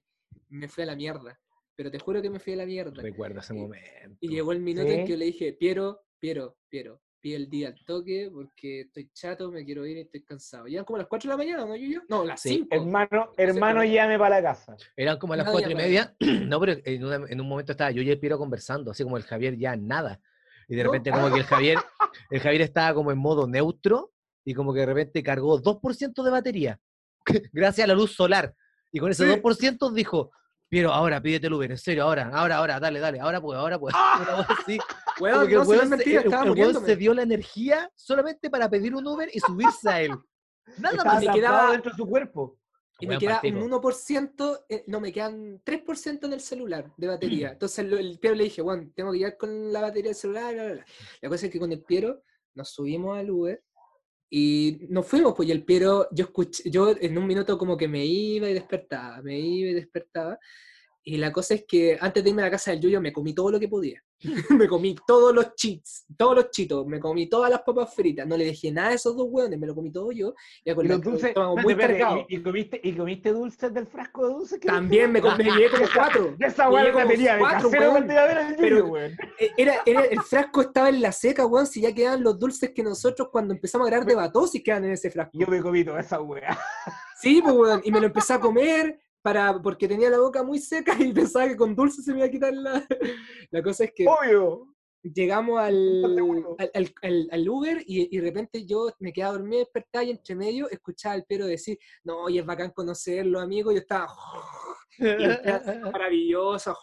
[0.50, 1.40] me fui a la mierda.
[1.76, 3.02] Pero te juro que me fui a la mierda.
[3.02, 4.18] Recuerdo ese Y- momento.
[4.20, 5.04] Y llegó el minuto en ¿Sí?
[5.06, 9.52] que yo le dije, Piero, Piero, Piero, pide el día al toque porque estoy chato,
[9.52, 10.68] me quiero ir y estoy cansado.
[10.68, 12.02] Ya como las 4 de la mañana, ¿no, Yuyo?
[12.10, 12.76] No, las Sí, 5.
[12.76, 14.76] Hermano, hermano, llame para la casa.
[14.96, 16.16] Eran como las Nada cuatro y ya media.
[16.48, 19.18] No, pero en, una- en un momento estaba yo y el Piero conversando, así como
[19.18, 20.20] el Javier ya nada.
[20.68, 20.92] Y de ¿No?
[20.92, 21.78] repente como que el Javier,
[22.30, 24.12] el Javier estaba como en modo neutro
[24.46, 26.80] y como que de repente cargó 2% de batería
[27.52, 28.54] gracias a la luz solar.
[28.92, 29.30] Y con ese Sí.
[29.42, 30.32] 2% dijo,
[30.70, 33.80] Piero, ahora pídete el Uber, en serio, ahora, ahora, ahora, dale, dale, ahora puedo, ahora
[33.80, 33.96] puedo.
[34.22, 34.78] Una cosa así.
[35.20, 39.30] El no, weón mentira, el- weón se dio la energía solamente para pedir un Uber
[39.34, 40.12] y subirse a él.
[40.78, 41.24] Nada Estaba más.
[41.26, 42.58] me quedaba- dentro de su cuerpo.
[43.00, 47.52] Y me queda un 1%, eh, no, me quedan 3% en el celular de batería.
[47.54, 50.54] Entonces el Piero le dije, bueno, tengo que llegar con la batería del celular.
[50.56, 50.86] bla, bla, bla".
[51.22, 52.24] La cosa es que con el Piero
[52.56, 53.64] nos subimos al Uber
[54.32, 57.88] y nos fuimos, pues y el Piero, yo escuché, yo en un minuto como que
[57.88, 60.40] me iba y despertaba, me iba y despertaba.
[61.04, 63.34] Y la cosa es que antes de irme a la casa del Yuyo me comí
[63.36, 64.04] todo lo que podía.
[64.50, 68.36] me comí todos los cheats, todos los chitos, me comí todas las papas fritas, no
[68.36, 70.34] le dejé nada a esos dos hueones, me lo comí todo yo.
[70.66, 72.26] Ya con Y los dulces, muy cargado.
[72.28, 75.46] y, y comiste, y comiste dulces del frasco de dulces que También me, com- me
[75.70, 76.36] como cuatro.
[76.40, 78.12] Ya esa llevé la tenía de cuatro, weón.
[78.12, 79.12] al Pero- weón.
[79.40, 82.72] Eh, Era, era- el frasco estaba en la seca, weón, si ya quedaban los dulces
[82.72, 85.32] que nosotros cuando empezamos a grabar de batosis quedan en ese frasco.
[85.38, 86.58] Yo me comí toda esa weá.
[87.22, 90.58] Sí, pues, weón, y me lo empecé a comer para, porque tenía la boca muy
[90.58, 92.82] seca y pensaba que con dulce se me iba a quitar la...
[93.52, 94.74] La cosa es que Obvio.
[95.04, 99.60] llegamos al, al, al- al- al Uber y, y de repente yo me quedaba dormido,
[99.60, 103.76] despertaba y entre medio escuchaba al Pero decir, no, oye, es bacán conocerlo, amigo, y
[103.76, 104.08] yo estaba...
[104.98, 105.04] y
[105.92, 106.74] maravilloso.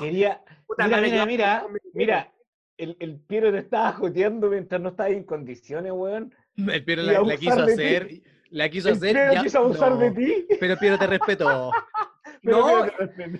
[0.00, 0.42] Quería.
[0.66, 2.34] Puta Mira, mira, mira.
[2.76, 6.34] El, el Piero te estaba joteando mientras no estabas en condiciones, weón.
[6.56, 9.12] El Piero la, quiso de hacer, la quiso El hacer.
[9.14, 10.46] Piero ya- quiso abusar de no, ti.
[10.60, 11.70] Pero Piero te respetó.
[12.42, 13.38] pero No, te respeto.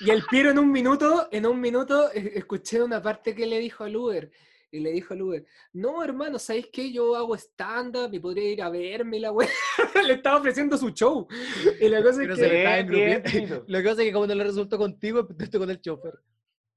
[0.00, 3.84] Y el Piero en un minuto, en un minuto, escuché una parte que le dijo
[3.84, 4.30] al Uber.
[4.74, 5.44] Y le dijo al Uber,
[5.74, 6.90] no, hermano, ¿sabéis qué?
[6.90, 9.48] Yo hago stand-up y podría ir a verme, la wea.
[10.06, 11.28] le estaba ofreciendo su show.
[11.78, 13.62] Y la cosa Pero es se que.
[13.66, 16.14] Lo que pasa es que como no le resultó contigo, empezaste con el chofer.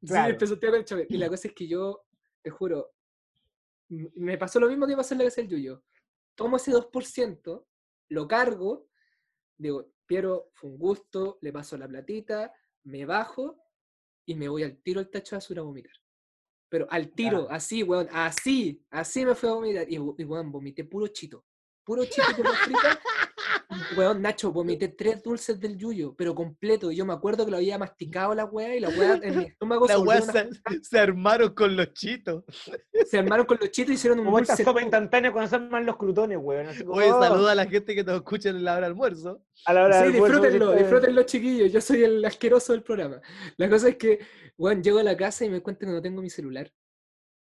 [0.04, 1.08] sí, empezó con el chofer.
[1.10, 2.04] Y la cosa es que yo,
[2.42, 2.92] te juro,
[3.90, 5.82] me pasó lo mismo que pasó en la casa del Yuyo.
[6.36, 7.66] Tomo ese 2%,
[8.10, 8.88] lo cargo,
[9.58, 13.58] digo, Piero, fue un gusto, le paso la platita, me bajo
[14.26, 15.94] y me voy al tiro al tacho de basura a vomitar.
[16.70, 19.90] Pero al tiro, así, weón, así, así me fui a vomitar.
[19.90, 21.46] Y, y, weón, vomité puro chito.
[21.84, 22.26] Puro chito
[22.64, 23.00] fritas.
[23.98, 26.92] Weón, Nacho, vomité tres dulces del yuyo, pero completo.
[26.92, 29.44] Y yo me acuerdo que lo había masticado la weá y la weá en mi
[29.46, 30.50] estómago se, La weá una- se,
[30.84, 32.44] se armaron con los chitos.
[33.10, 35.86] se armaron con los chitos y hicieron un Como esta sopa instantánea cuando se arman
[35.86, 36.68] los crutones, weón.
[36.68, 38.88] Así como, Oye, oh, saluda a la gente que nos escucha en la hora de
[38.88, 39.42] almuerzo.
[39.66, 41.72] a la hora Sí, almuerzo, disfrútenlo, disfrútenlo, chiquillos.
[41.72, 43.22] Yo soy el asqueroso del programa.
[43.58, 44.20] La cosa es que,
[44.58, 46.72] weón, llego a la casa y me cuento que no tengo mi celular.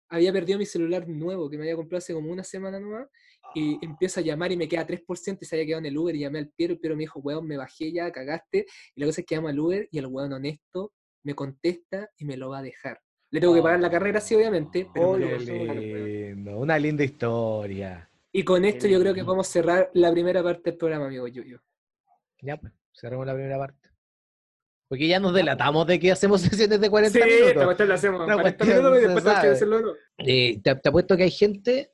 [0.08, 3.08] Había perdido mi celular nuevo que me había comprado hace como una semana nomás.
[3.54, 6.14] Y empiezo a llamar y me queda 3% y se había quedado en el Uber
[6.14, 6.74] y llamé al Piero.
[6.74, 8.66] El Piero me dijo, weón, me bajé ya, cagaste.
[8.94, 10.92] Y la cosa es que llamo al Uber y el weón honesto
[11.22, 13.00] me contesta y me lo va a dejar.
[13.30, 17.02] Le tengo que pagar la carrera, sí, obviamente, pero me lo dejar, lindo, una linda
[17.02, 18.08] historia.
[18.30, 21.60] Y con esto yo creo que podemos cerrar la primera parte del programa, amigo Yuyo.
[22.40, 23.88] Ya, pues, cerramos la primera parte.
[24.88, 27.64] Porque ya nos delatamos de que hacemos sesiones de 40 Sí, minutos.
[27.64, 28.20] cuestión la hacemos.
[28.22, 29.55] Esta 40 cuestión minutos y se después tenemos que sabe.
[29.55, 29.99] hacerlo de nuevo.
[30.18, 31.90] Eh, te, te apuesto que hay gente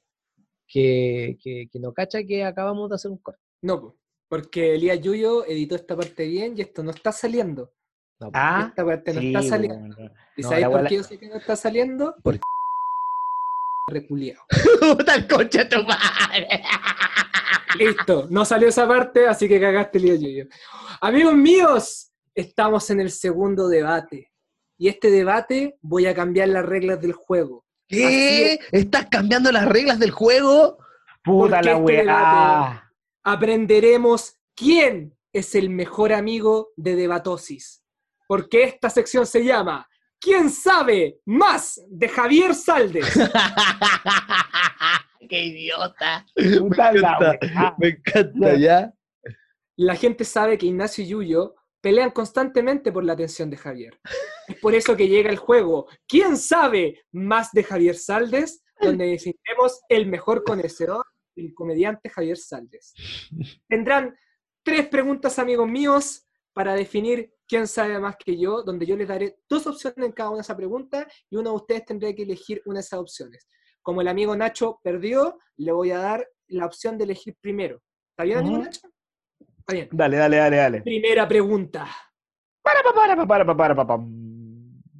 [0.69, 3.41] que, que, que no cacha que acabamos de hacer un corte.
[3.63, 3.97] No, po,
[4.29, 7.73] porque Elías Yuyo editó esta parte bien y esto no está saliendo.
[8.21, 9.97] No, Ah, esta parte no sí, está saliendo.
[9.97, 10.13] weón.
[10.37, 12.15] ¿Y No, sabéis por qué yo sé que no está saliendo?
[12.23, 12.39] ¿Por
[13.89, 14.43] Reculeado.
[14.97, 16.63] ¡Puta el concha de tu madre!
[17.79, 20.45] Listo, no salió esa parte, así que cagaste Elías Yuyo.
[21.01, 24.31] Amigos míos, estamos en el segundo debate.
[24.79, 27.64] Y este debate voy a cambiar las reglas del juego.
[27.88, 28.59] ¿Qué?
[28.73, 30.79] ¿Estás cambiando las reglas del juego?
[31.23, 32.92] Puta la este weá.
[33.23, 37.85] Aprenderemos quién es el mejor amigo de Debatosis.
[38.27, 43.12] porque esta sección se llama ¿Quién sabe más de Javier Saldes?
[45.29, 46.25] ¡Qué idiota!
[46.37, 47.38] Me encanta,
[47.79, 48.92] me encanta, ¿ya?
[49.77, 54.01] La gente sabe que Ignacio y Yuyo pelean constantemente por la atención de Javier.
[54.49, 58.62] Es por eso que llega el juego ¿Quién sabe más de Javier Saldes?
[58.81, 61.05] Donde definiremos el mejor conocedor
[61.37, 62.95] del comediante Javier Saldes.
[63.68, 64.16] Tendrán
[64.64, 69.37] tres preguntas, amigos míos, para definir quién sabe más que yo, donde yo les daré
[69.49, 72.62] dos opciones en cada una de esas preguntas y uno de ustedes tendrá que elegir
[72.64, 73.49] una de esas opciones.
[73.83, 77.83] Como el amigo Nacho perdió, le voy a dar la opción de elegir primero.
[78.11, 78.59] ¿Está bien, amigo.
[78.59, 78.81] Nacho?
[79.62, 79.88] Está bien.
[79.92, 80.83] Dale, dale, dale, dale.
[80.83, 81.87] Primera pregunta.
[82.62, 84.03] Para, para, para, para, para, para, para.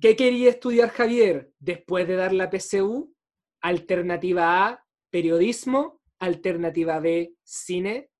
[0.01, 3.14] ¿Qué quería estudiar Javier después de dar la PCU?
[3.61, 6.01] Alternativa A, periodismo.
[6.20, 8.11] Alternativa B, cine.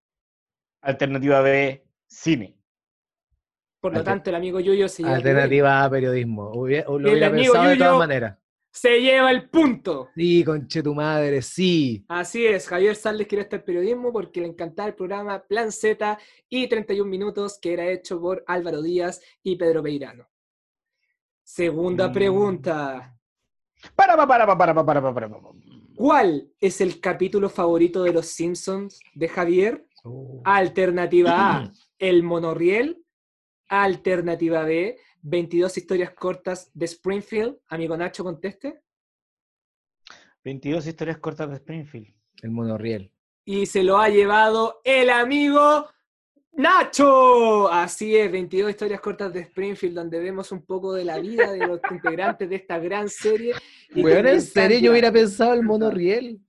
[0.83, 2.59] Alternativa B, cine.
[3.81, 6.53] Por lo Alter- tanto, el amigo Yuyo se Alternativa a periodismo.
[6.55, 8.39] Lo El hubiera amigo pensado de todas maneras.
[8.73, 10.09] Se lleva el punto.
[10.17, 12.05] Sí, conche tu madre, sí.
[12.09, 16.67] Así es, Javier Salles quería estar periodismo porque le encantaba el programa Plan Z y
[16.69, 20.27] 31 minutos que era hecho por Álvaro Díaz y Pedro Peirano.
[21.43, 22.13] Segunda Mm.
[22.13, 23.19] pregunta.
[23.95, 25.43] Para, para, para, para, para, para, para, para.
[25.97, 29.87] ¿Cuál es el capítulo favorito de Los Simpsons de Javier?
[30.05, 30.41] Oh.
[30.45, 32.99] Alternativa A, El Monorriel.
[33.69, 37.59] Alternativa B, 22 historias cortas de Springfield.
[37.69, 38.83] Amigo Nacho, conteste.
[40.45, 42.13] 22 historias cortas de Springfield.
[42.43, 43.13] El monorriel.
[43.45, 45.89] Y se lo ha llevado el amigo
[46.53, 47.69] Nacho.
[47.69, 51.67] Así es, 22 historias cortas de Springfield, donde vemos un poco de la vida de
[51.67, 53.55] los integrantes de esta gran serie.
[53.95, 56.41] y me en serio, yo hubiera pensado el monorriel.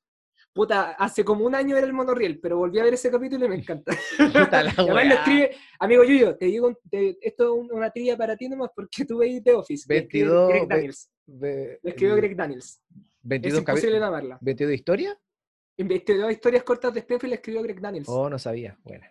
[0.53, 3.49] Puta, hace como un año era el monorriel, pero volví a ver ese capítulo y
[3.49, 3.91] me encanta.
[4.17, 8.47] Puta la lo escribe, amigo Yuyo, te digo, te- esto es una trilla para ti
[8.47, 9.85] nomás porque tú veis The Office.
[9.87, 11.09] lo escribe 22, Greg Daniels.
[11.25, 12.81] Ve- Lo escribió Greg Daniels.
[12.91, 14.37] Es 22 imposible capi- no amarla.
[14.41, 16.63] 22 historias?
[16.63, 18.09] Cortas de Springfield, la escribió Greg Daniels.
[18.09, 18.77] Oh, no sabía.
[18.83, 19.05] Bueno.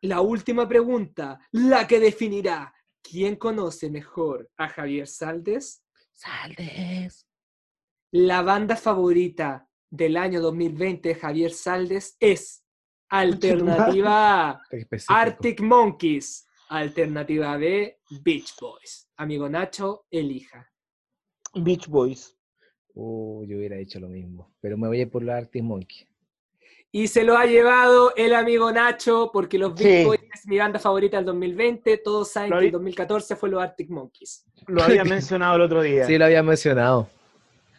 [0.00, 5.84] La última pregunta, la que definirá quién conoce mejor a Javier Saldes.
[6.12, 7.26] Saldes.
[8.10, 12.64] La banda favorita del año 2020 de Javier Saldes es
[13.08, 14.60] Alternativa.
[15.08, 16.44] Arctic Monkeys.
[16.70, 19.08] Alternativa B, Beach Boys.
[19.16, 20.70] Amigo Nacho, elija.
[21.54, 22.36] Beach Boys.
[22.92, 24.54] Uh, yo hubiera hecho lo mismo.
[24.60, 26.06] Pero me voy a ir por los Arctic Monkey.
[26.90, 30.04] Y se lo ha llevado el amigo Nacho, porque los Beach Sí.
[30.04, 31.98] Boys es mi banda favorita del 2020.
[31.98, 34.44] Todos saben Lo que el 2014 fue los Arctic Monkeys.
[34.66, 36.04] Lo había mencionado el otro día.
[36.04, 37.08] Sí, lo había mencionado.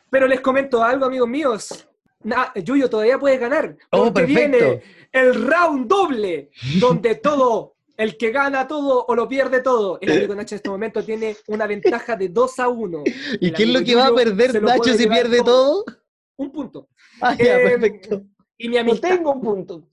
[0.09, 1.88] Pero les comento algo, amigos míos.
[2.23, 3.77] Na- Yuyo, todavía puedes ganar.
[3.91, 4.57] Oh, Porque perfecto.
[4.57, 9.97] viene el round doble, donde todo, el que gana todo o lo pierde todo.
[10.01, 13.03] El amigo Nacho en este momento tiene una ventaja de 2 a 1.
[13.39, 15.83] ¿Y qué es lo que va a perder Nacho si pierde todo.
[15.85, 15.97] todo?
[16.37, 16.89] Un punto.
[17.21, 18.23] Ah, ya, Eh, perfecto.
[18.57, 19.09] Y mi No amistad.
[19.09, 19.89] tengo un punto.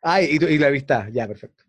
[0.00, 1.64] Ay, y, la vista, ya, perfecto.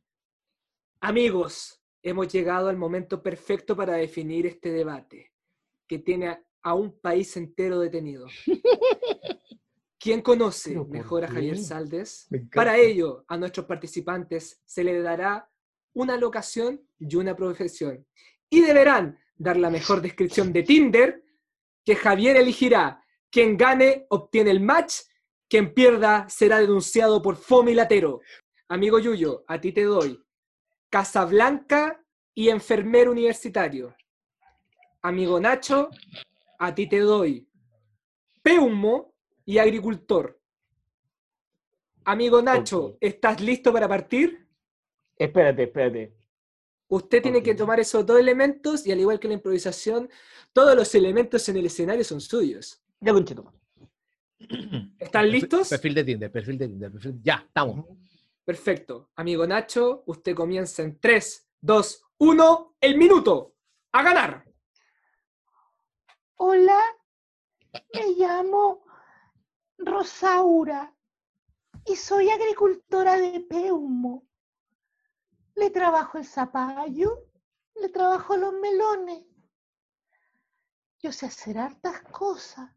[1.01, 5.31] Amigos, hemos llegado al momento perfecto para definir este debate,
[5.87, 8.27] que tiene a, a un país entero detenido.
[9.99, 11.57] ¿Quién conoce ¿Pero por mejor a Javier?
[11.57, 12.27] Saldes?
[12.53, 15.49] Para ello, a nuestros participantes se les dará
[15.93, 18.05] una locación y una profesión.
[18.49, 21.23] Y deberán dar la mejor descripción de Tinder,
[21.83, 23.03] que Javier elegirá.
[23.29, 25.01] Quien gane obtiene el match,
[25.49, 28.21] quien pierda será denunciado por fomilatero.
[28.69, 30.23] Amigo Yuyo, a ti te doy
[30.89, 33.95] Casablanca y enfermero universitario.
[35.01, 35.89] Amigo Nacho,
[36.59, 37.49] a ti te doy
[38.41, 39.16] Peumo
[39.47, 40.39] y agricultor.
[42.03, 42.97] Amigo Nacho.
[42.99, 44.45] ¿estás listo para partir?
[45.15, 46.13] Espérate, espérate.
[46.89, 50.09] Usted tiene que tomar esos dos elementos y al igual que la improvisación,
[50.51, 52.81] todos los elementos en el escenario son suyos.
[52.99, 53.53] Ya concheto.
[54.99, 55.69] ¿Están listos?
[55.69, 57.19] Perfil de Tinder, perfil de Tinder, perfil.
[57.23, 57.85] Ya, estamos.
[58.43, 59.11] Perfecto.
[59.15, 63.55] Amigo Nacho, usted comienza en 3, 2, 1, el minuto.
[63.93, 64.45] A ganar.
[66.35, 66.79] Hola,
[67.93, 68.86] me llamo
[69.77, 70.93] Rosaura
[71.85, 74.27] y soy agricultora de Peumo.
[75.55, 77.25] Le trabajo el zapallo,
[77.75, 79.23] le trabajo los melones.
[80.99, 82.71] Yo sé hacer hartas cosas.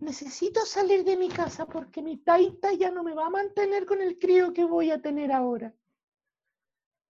[0.00, 4.00] Necesito salir de mi casa porque mi taita ya no me va a mantener con
[4.02, 5.74] el crío que voy a tener ahora.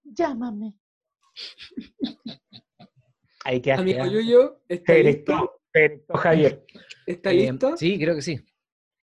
[0.04, 0.78] Llámame.
[3.44, 3.82] Ahí quedaste.
[4.00, 4.10] Amigo ¿eh?
[4.10, 5.60] Yuyo, ¿está listo?
[6.14, 6.64] Javier.
[7.06, 7.76] ¿Está Eh, listo?
[7.76, 8.40] Sí, creo que sí.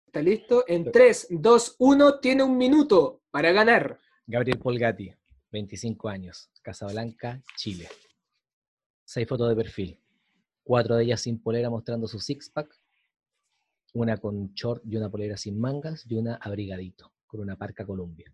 [0.07, 0.63] ¿Está listo?
[0.67, 3.99] En 3, 2, 1, tiene un minuto para ganar.
[4.25, 5.13] Gabriel Polgati,
[5.51, 7.89] 25 años, Casablanca, Chile.
[9.03, 9.99] Seis fotos de perfil.
[10.63, 12.73] Cuatro de ellas sin polera mostrando su six-pack.
[13.93, 16.05] Una con short y una polera sin mangas.
[16.09, 18.33] Y una abrigadito, con una parca Columbia.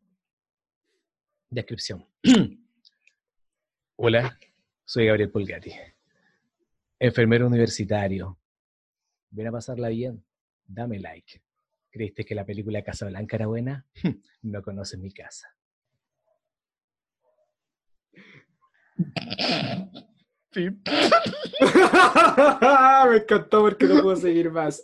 [1.50, 2.08] Descripción.
[3.96, 4.40] Hola,
[4.86, 5.72] soy Gabriel Polgati.
[7.00, 8.40] Enfermero universitario.
[9.32, 10.24] Ven a pasarla bien.
[10.66, 11.43] Dame like.
[11.94, 13.86] ¿Creíste que la película Casablanca era buena?
[14.42, 15.48] No conoces mi casa.
[23.10, 24.84] Me encantó porque no puedo seguir más.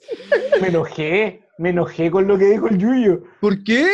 [0.61, 3.23] Me enojé, me enojé con lo que dijo el Yuyo.
[3.41, 3.87] ¿Por qué?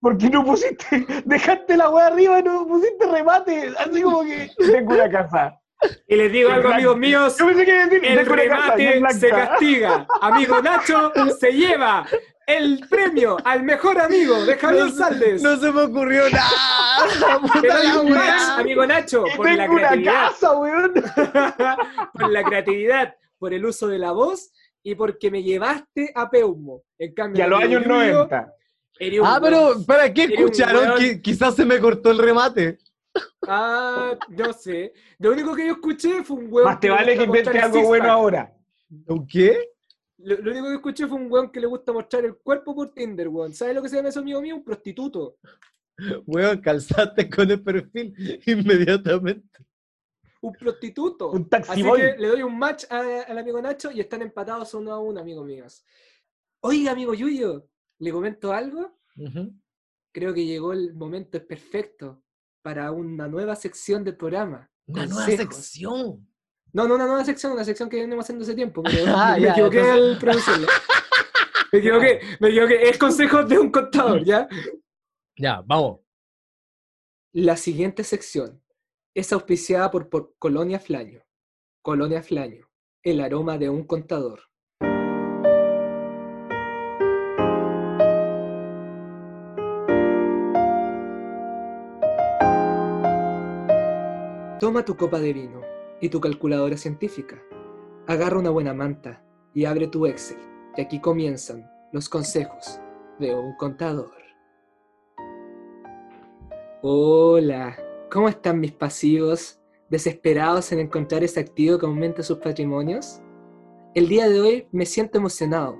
[0.00, 3.72] Porque no pusiste, dejaste la weá arriba y no pusiste remate.
[3.78, 5.56] Así como que tengo una casa.
[6.06, 7.36] Y les digo algo, amigos míos.
[7.38, 9.14] Yo pensé que decir, El casa, remate blanca.
[9.14, 10.06] se castiga.
[10.20, 12.06] Amigo Nacho se lleva
[12.46, 15.42] el premio al mejor amigo de Javier Saldes.
[15.42, 17.38] No se me ocurrió nada.
[17.52, 20.12] Puta un match, amigo Nacho, por la tengo creatividad.
[20.30, 20.92] casa, weón.
[22.12, 24.50] por la creatividad, por el uso de la voz
[24.82, 26.82] y porque me llevaste a Peumo.
[26.98, 28.54] En cambio, Y a los años Yuyo, 90.
[28.98, 30.98] eres un Ah, pero ¿para qué un escucharon?
[31.22, 32.78] quizás se me cortó el remate.
[33.46, 34.92] Ah, no sé.
[35.18, 36.68] Lo único que yo escuché fue un hueón.
[36.68, 38.52] Más te vale que inventes algo bueno ahora.
[39.06, 39.70] ¿O qué?
[40.22, 42.92] Lo, lo único que escuché fue un weón que le gusta mostrar el cuerpo por
[42.92, 43.52] Tinder, weón.
[43.54, 44.56] ¿Sabes lo que se llama eso, amigo mío?
[44.56, 45.38] Un prostituto.
[46.26, 48.14] Weón, calzaste con el perfil
[48.46, 49.58] inmediatamente.
[50.40, 51.30] Un prostituto.
[51.32, 52.00] Un taxi Así boy.
[52.00, 55.20] que le doy un match a- al amigo Nacho y están empatados uno a uno,
[55.20, 55.84] amigos míos.
[56.62, 58.98] Oiga, amigo Yuyo, ¿le comento algo?
[60.12, 62.22] Creo que llegó el momento perfecto
[62.62, 64.70] para una nueva sección del programa.
[64.86, 66.26] Una nueva sección.
[66.72, 68.82] No, no, una nueva sección, una sección que venimos haciendo hace tiempo.
[68.82, 70.68] pero Ah, me ya, equivoqué entonces- al producirla.
[71.72, 72.88] Me equivoqué, me equivoqué.
[72.88, 74.48] Es consejo de un contador, ¿ya?
[75.36, 76.00] Ya, vamos.
[77.32, 78.60] La siguiente sección
[79.14, 81.22] es auspiciada por, por Colonia Flaño.
[81.82, 82.68] Colonia Flaño,
[83.04, 84.40] el aroma de un contador.
[94.60, 95.60] Toma tu copa de vino
[96.00, 97.42] y tu calculadora científica.
[98.06, 99.22] Agarra una buena manta
[99.54, 100.38] y abre tu Excel,
[100.74, 102.80] que aquí comienzan los consejos
[103.18, 104.12] de un contador.
[106.82, 107.76] Hola,
[108.10, 109.60] ¿cómo están mis pasivos?
[109.90, 113.20] ¿Desesperados en encontrar ese activo que aumente sus patrimonios?
[113.94, 115.76] El día de hoy me siento emocionado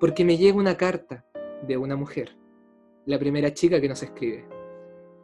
[0.00, 1.24] porque me llega una carta
[1.66, 2.36] de una mujer,
[3.06, 4.46] la primera chica que nos escribe,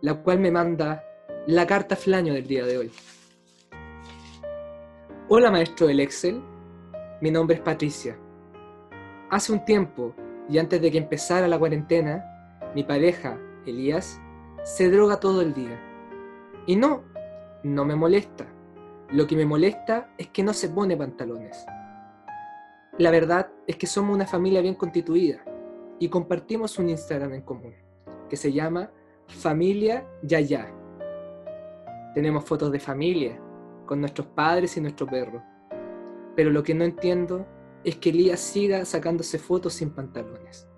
[0.02, 1.04] la cual me manda
[1.46, 2.92] la carta flaño del día de hoy.
[5.28, 6.40] Hola maestro del Excel,
[7.20, 8.16] mi nombre es Patricia.
[9.28, 10.14] Hace un tiempo,
[10.48, 12.24] y antes de que empezara la cuarentena,
[12.76, 13.36] mi pareja,
[13.66, 14.20] Elías,
[14.62, 15.80] se droga todo el día.
[16.64, 17.02] Y no,
[17.64, 18.46] no me molesta.
[19.10, 21.66] Lo que me molesta es que no se pone pantalones.
[22.96, 25.44] La verdad es que somos una familia bien constituida
[25.98, 27.74] y compartimos un Instagram en común
[28.30, 28.92] que se llama
[29.26, 30.72] Familia Yaya.
[32.14, 33.40] Tenemos fotos de familia
[33.86, 35.42] con nuestros padres y nuestro perro.
[36.34, 37.46] Pero lo que no entiendo
[37.84, 40.68] es que Elías siga sacándose fotos sin pantalones.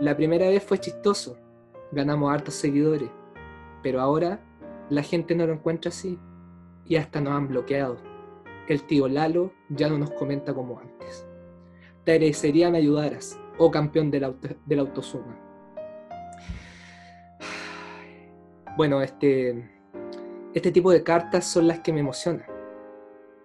[0.00, 1.36] La primera vez fue chistoso,
[1.92, 3.10] ganamos hartos seguidores,
[3.82, 4.40] pero ahora
[4.90, 6.18] la gente no lo encuentra así
[6.84, 7.98] y hasta nos han bloqueado.
[8.68, 11.26] El tío Lalo ya no nos comenta como antes.
[12.04, 15.40] Te agradecería me ayudaras, oh campeón del, auto, del autosuma.
[18.76, 19.75] Bueno, este,
[20.56, 22.46] este tipo de cartas son las que me emocionan,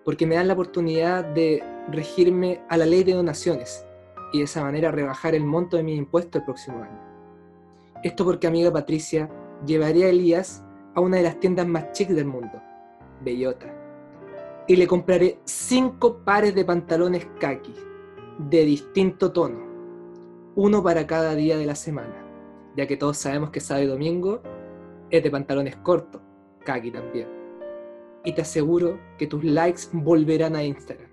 [0.06, 3.86] porque me dan la oportunidad de regirme a la ley de donaciones
[4.32, 6.98] y de esa manera rebajar el monto de mis impuestos el próximo año.
[8.02, 9.30] Esto porque amiga Patricia
[9.66, 10.64] llevaría a Elías
[10.96, 12.62] a una de las tiendas más chic del mundo,
[13.22, 13.68] Bellota,
[14.66, 17.76] y le compraré cinco pares de pantalones kaki
[18.38, 19.60] de distinto tono,
[20.56, 22.26] uno para cada día de la semana,
[22.78, 24.42] ya que todos sabemos que sábado y domingo
[25.10, 26.22] es de pantalones cortos,
[26.62, 27.28] kaki también.
[28.24, 31.10] Y te aseguro que tus likes volverán a Instagram.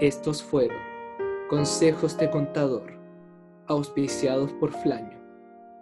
[0.00, 0.78] Estos fueron
[1.48, 2.98] consejos de contador,
[3.66, 5.22] auspiciados por Flaño,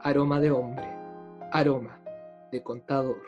[0.00, 0.86] aroma de hombre,
[1.52, 2.02] aroma
[2.52, 3.22] de contador.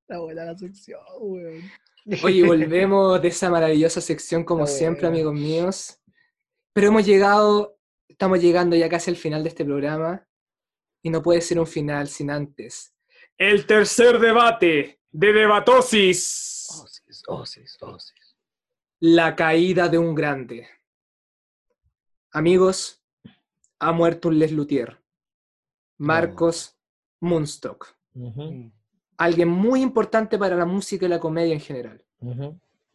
[0.00, 1.62] Está buena la sección, weón.
[2.24, 5.99] Oye, volvemos de esa maravillosa sección como siempre, amigos míos.
[6.80, 7.78] Pero hemos llegado,
[8.08, 10.26] estamos llegando ya casi al final de este programa
[11.02, 12.94] y no puede ser un final sin antes.
[13.36, 16.68] El tercer debate de Debatosis.
[16.82, 18.34] Osis, osis, osis.
[18.98, 20.68] La caída de un grande.
[22.32, 23.04] Amigos,
[23.78, 25.02] ha muerto un Les Luthier,
[25.98, 26.78] Marcos
[27.20, 27.94] Munstock.
[28.14, 28.72] Ujú,
[29.18, 32.02] Alguien muy importante para la música y la comedia en general.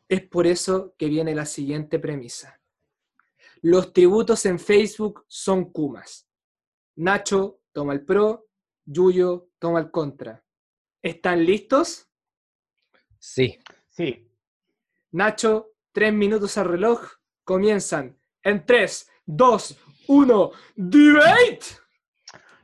[0.10, 2.60] Es por eso que viene la siguiente premisa.
[3.62, 6.28] Los tributos en Facebook son Kumas.
[6.96, 8.48] Nacho toma el pro,
[8.86, 10.44] Yuyo toma el contra.
[11.02, 12.10] ¿Están listos?
[13.20, 13.60] Sí.
[13.90, 14.30] Sí.
[15.12, 17.02] Nacho, tres minutos al reloj,
[17.44, 19.78] comienzan en 3, 2,
[20.08, 21.60] 1, ¡Debate!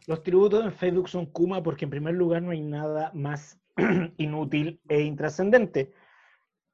[0.07, 3.59] Los tributos en Facebook son Kuma porque en primer lugar no hay nada más
[4.17, 5.93] inútil e intrascendente.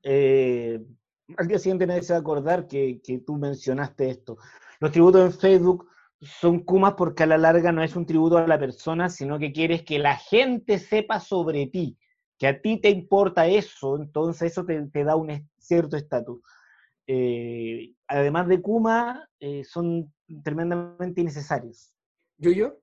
[0.03, 0.83] Eh,
[1.35, 4.37] al día siguiente nadie se va a acordar que, que tú mencionaste esto.
[4.79, 8.47] Los tributos en Facebook son Kumas porque a la larga no es un tributo a
[8.47, 11.97] la persona, sino que quieres que la gente sepa sobre ti,
[12.37, 16.39] que a ti te importa eso, entonces eso te, te da un cierto estatus.
[17.05, 20.13] Eh, además de Kuma, eh, son
[20.43, 21.93] tremendamente innecesarios.
[22.37, 22.79] ¿Yuyo?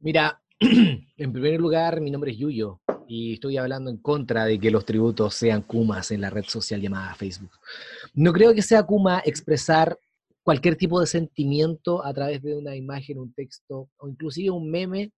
[0.00, 4.70] Mira, en primer lugar, mi nombre es Yuyo y estoy hablando en contra de que
[4.70, 7.52] los tributos sean Kumas en la red social llamada Facebook.
[8.14, 9.98] No creo que sea Kuma expresar
[10.42, 15.12] cualquier tipo de sentimiento a través de una imagen, un texto o inclusive un meme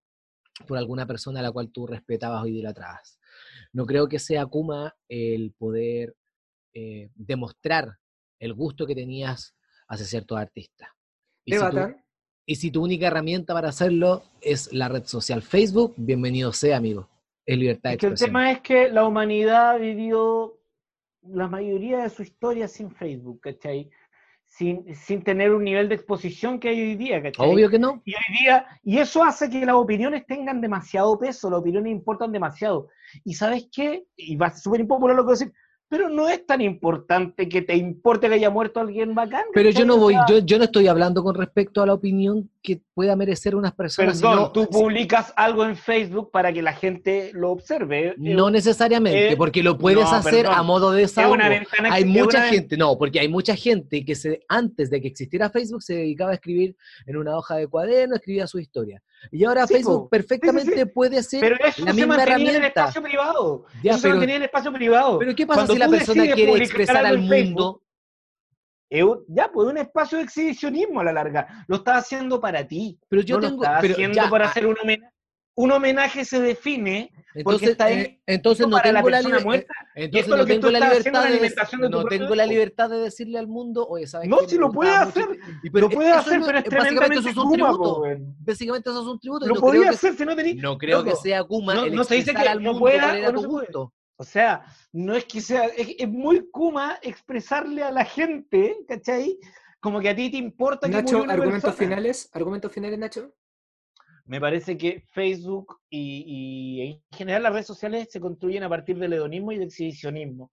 [0.66, 3.18] por alguna persona a la cual tú respetabas o idolatrabas.
[3.72, 6.14] No creo que sea Kuma el poder
[6.74, 7.96] eh, demostrar
[8.38, 9.54] el gusto que tenías
[9.88, 10.88] hacia ciertos artistas.
[11.44, 11.58] Y si
[12.48, 17.08] y si tu única herramienta para hacerlo es la red social Facebook, bienvenido sea, amigo.
[17.46, 20.58] Es libertad de Es que el tema es que la humanidad vivió
[21.22, 23.88] la mayoría de su historia sin Facebook, ¿cachai?
[24.48, 27.48] Sin, sin tener un nivel de exposición que hay hoy día, ¿cachai?
[27.48, 28.02] Obvio que no.
[28.04, 32.32] Y hoy día, y eso hace que las opiniones tengan demasiado peso, las opiniones importan
[32.32, 32.88] demasiado.
[33.24, 34.06] Y ¿sabes qué?
[34.16, 35.52] Y va a ser súper impopular lo que voy a decir,
[35.88, 39.44] pero no es tan importante que te importe que haya muerto alguien bacán.
[39.54, 42.80] Pero yo no voy, yo, yo no estoy hablando con respecto a la opinión que
[42.92, 44.20] pueda merecer unas personas.
[44.20, 48.14] Perdón, sino- tú publicas algo en Facebook para que la gente lo observe.
[48.18, 50.58] no necesariamente, eh, porque lo puedes no, hacer perdón.
[50.58, 51.36] a modo de es desahogo.
[51.90, 55.82] Hay mucha gente, no, porque hay mucha gente que se, antes de que existiera Facebook
[55.82, 56.76] se dedicaba a escribir
[57.06, 59.00] en una hoja de cuaderno, escribía su historia.
[59.30, 62.46] Y ahora Sí, Facebook perfectamente puede ser Pero eso la se misma mantenía en el
[62.48, 62.80] herramienta.
[62.80, 63.64] espacio privado.
[63.82, 65.18] Ya, eso se pero- mantenía en el espacio privado.
[65.18, 67.82] Pero ¿qué pasa Cuando si la persona quiere expresar al Facebook,
[68.90, 69.24] mundo?
[69.28, 71.64] ya, pues un espacio de exhibicionismo a la larga.
[71.68, 72.98] Lo estás haciendo para ti.
[73.08, 75.12] Pero yo no tengo, lo estás pero haciendo ya, para ah, hacer un homenaje.
[75.58, 79.40] Un homenaje se define entonces, está ahí eh, entonces no para la tengo la, persona
[79.44, 79.74] muerta.
[79.94, 81.88] eh, entonces esto no lo que tú tengo la estás haciendo libertad de, alimentación de
[81.88, 84.80] tu no tengo la libertad de decirle al mundo, oye, ¿sabes No, si lo mucho
[85.02, 85.22] hacer.
[85.30, 85.38] este-".
[85.62, 87.68] Y pero lo puedes eso hacer, no- pero es básicamente tremendamente eso es un Kuma,
[87.68, 88.02] tributo.
[88.46, 89.46] Básicamente eso es un tributo.
[89.46, 90.56] Lo no que, hacer si no tenías.
[90.56, 93.14] no creo que sea Kuma no- el no se dice que al no mundo pueda
[93.32, 93.46] no puede.
[93.66, 93.92] gusto.
[94.18, 99.38] O sea, no es que sea, es, es muy Kuma expresarle a la gente, ¿cachai?
[99.80, 101.88] Como que a ti te importa que Nacho, murió una argumentos persona.
[101.88, 102.30] finales.
[102.32, 103.32] ¿Argumentos finales, Nacho?
[104.26, 109.12] Me parece que Facebook y, en general las redes sociales se construyen a partir del
[109.12, 110.50] hedonismo y del exhibicionismo.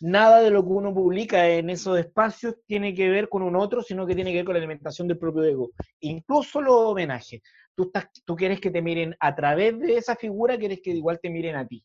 [0.00, 3.82] Nada de lo que uno publica en esos espacios tiene que ver con un otro,
[3.82, 5.70] sino que tiene que ver con la alimentación del propio ego.
[6.00, 7.42] Incluso los homenajes.
[7.74, 11.20] Tú, estás, tú quieres que te miren a través de esa figura, quieres que igual
[11.22, 11.84] te miren a ti.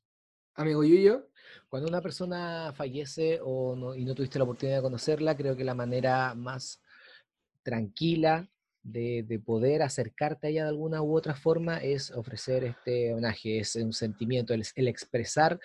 [0.55, 1.27] Amigo Yuyo.
[1.69, 5.63] Cuando una persona fallece o no- y no tuviste la oportunidad de conocerla, creo que
[5.63, 6.81] la manera más
[7.63, 8.49] tranquila
[8.87, 13.59] de, de poder acercarte a ella de alguna u otra forma es ofrecer este homenaje,
[13.59, 15.59] es un sentimiento, el, el expresar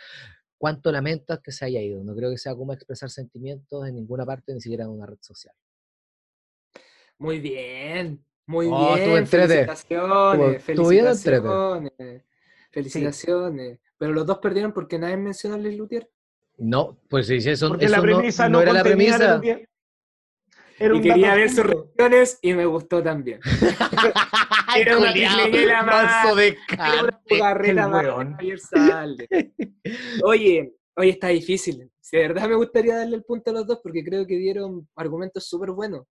[0.59, 2.03] cuánto lamentas que se haya ido.
[2.03, 5.19] No creo que sea como expresar sentimientos en ninguna parte, ni siquiera en una red
[5.21, 5.55] social.
[7.19, 8.25] Muy bien.
[8.47, 9.27] Muy Oh, bien.
[9.27, 10.63] Felicitaciones.
[12.73, 13.79] Felicitaciones.
[13.99, 16.11] Pero los dos perdieron porque nadie mencionó a Les Luthier.
[16.59, 19.41] No, pues sí, eso, Porque eso la no- premisa no, no, era la premisa.
[20.79, 23.41] Era Y quería ver sus reacciones y me gustó también.
[24.77, 26.37] Era una trileñera más.
[26.37, 27.69] de Era una carne.
[27.69, 28.05] el más.
[28.37, 29.29] Javier Salde.
[30.25, 31.91] Oye, oye, está difícil.
[32.01, 34.89] Si de verdad me gustaría darle el punto a los dos porque creo que dieron
[34.97, 36.07] argumentos súper buenos.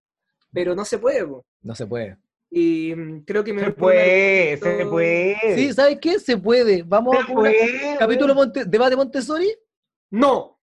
[0.54, 1.46] Pero no se puede, po.
[1.62, 2.18] No se puede.
[2.50, 5.38] Y mm, creo que me Se puede, se puede.
[5.56, 6.20] Sí, ¿sabes qué?
[6.20, 6.84] Se puede.
[6.84, 7.96] Vamos a se una- puede.
[7.98, 9.50] capítulo Monte- debate Montessori.
[10.12, 10.60] No.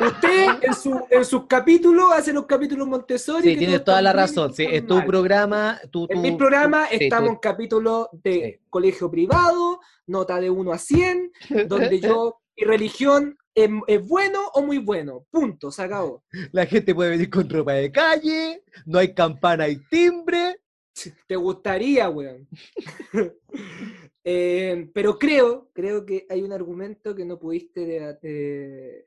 [0.00, 3.42] Usted en, su, en sus capítulos hace los capítulos Montessori.
[3.52, 4.52] Sí, tienes toda la razón.
[4.54, 5.80] Sí, es tu programa.
[5.90, 8.66] Tu, En mi programa tu- estamos en capítulo de Sí.
[8.68, 11.32] colegio privado, nota de 1 a 100,
[11.68, 15.26] donde yo, mi religión es, es bueno o muy bueno.
[15.30, 16.22] Punto, se acabó.
[16.52, 20.60] La gente puede venir con ropa de calle, no hay campana y timbre.
[21.26, 22.46] Te gustaría, weón.
[24.24, 29.06] Eh, pero creo, creo que hay un argumento que no pudiste de- de-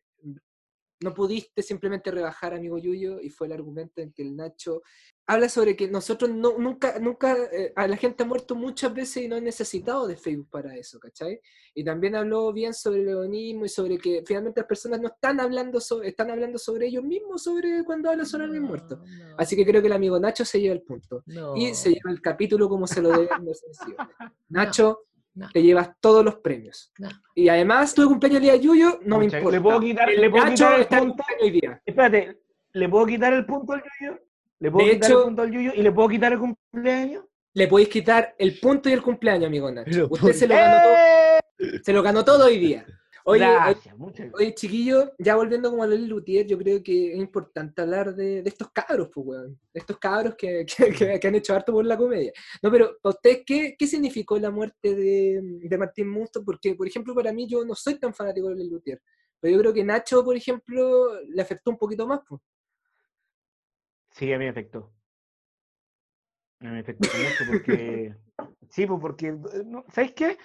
[1.02, 4.82] no pudiste simplemente rebajar, amigo Yuyo, y fue el argumento en que el Nacho
[5.28, 9.24] habla sobre que nosotros no, nunca, nunca, eh, a la gente ha muerto muchas veces
[9.24, 11.39] y no ha necesitado de Facebook para eso, ¿cachai?
[11.74, 15.39] Y también habló bien sobre el leonismo y sobre que finalmente las personas no están
[15.39, 19.02] hablando sobre, están hablando sobre ellos mismos, sobre cuando hablan sobre alguien muerto.
[19.38, 21.24] Así que creo que el amigo Nacho se lleva el punto.
[21.56, 23.98] Y se lleva el capítulo como se lo sensibles.
[24.50, 25.49] Nacho, no.
[25.51, 26.91] te llevas todos los premios.
[26.97, 27.09] No.
[27.36, 29.51] Y además, tu cumpleaños el día de Yuyo, no me importa.
[29.51, 31.23] ¿le puedo quitar- El le puedo Nacho quitar el punto?
[31.41, 31.81] hoy día.
[31.86, 32.39] Espérate,
[32.73, 34.19] ¿le puedo quitar el punto al Yuyo?
[34.59, 35.71] ¿Le puedo De quitar hecho- el punto al Yuyo?
[35.75, 37.25] ¿Y le puedo quitar el cumpleaños?
[37.53, 39.89] Le podéis quitar el punto y el cumpleaños, amigo Nacho.
[39.91, 41.79] Pero Usted ¿por se lo, ganó todo, ¡Eh!
[41.83, 42.86] se lo ganó todo hoy día.
[43.28, 44.34] Oye, Gracias, gracias.
[44.36, 48.43] Oye, chiquillo, ya volviendo como a Loli Lutier, yo creo que es importante hablar de,
[48.43, 49.59] de estos cabros, pues, weón.
[49.73, 52.32] De estos cabros que, que- que- que han hecho harto por la comedia.
[52.61, 56.43] No, pero para ustedes, ¿qué, qué significó la muerte de, de Martín Musto?
[56.45, 59.01] Porque, por ejemplo, para mí yo no soy tan fanático de Loli Lutier.
[59.39, 62.39] Pero yo creo que Nacho, por ejemplo, le afectó un poquito más, pues.
[64.11, 64.93] Sí, a mí me afectó.
[66.59, 68.13] A mí me afectó mucho porque...
[68.69, 69.28] Sí, pues porque...
[69.28, 70.38] eh, no, ¿Sabes qué?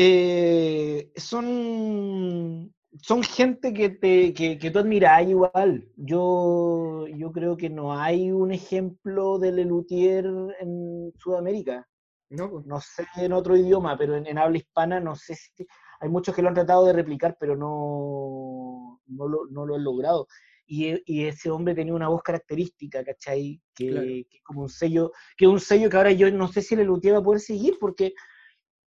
[0.00, 2.72] Eh, son,
[3.02, 5.88] son gente que, te, que, que tú admiras igual.
[5.96, 10.24] Yo, yo creo que no hay un ejemplo de Lelutier
[10.60, 11.84] en Sudamérica.
[12.30, 12.64] No, pues.
[12.66, 15.66] no sé en otro idioma, pero en, en habla hispana no sé si
[15.98, 19.82] hay muchos que lo han tratado de replicar, pero no, no, lo, no lo han
[19.82, 20.28] logrado.
[20.64, 23.60] Y, e- y ese hombre tenía una voz característica, ¿cachai?
[23.74, 24.06] Que, Claro.
[24.30, 27.14] que como un sello, que un sello que ahora yo no sé si el Lelutier
[27.14, 28.12] va a poder seguir, porque,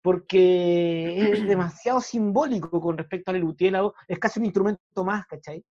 [0.01, 5.25] porque es demasiado simbólico con respecto al Lelutier, la voz, es casi un instrumento más,
[5.27, 5.63] ¿cachai?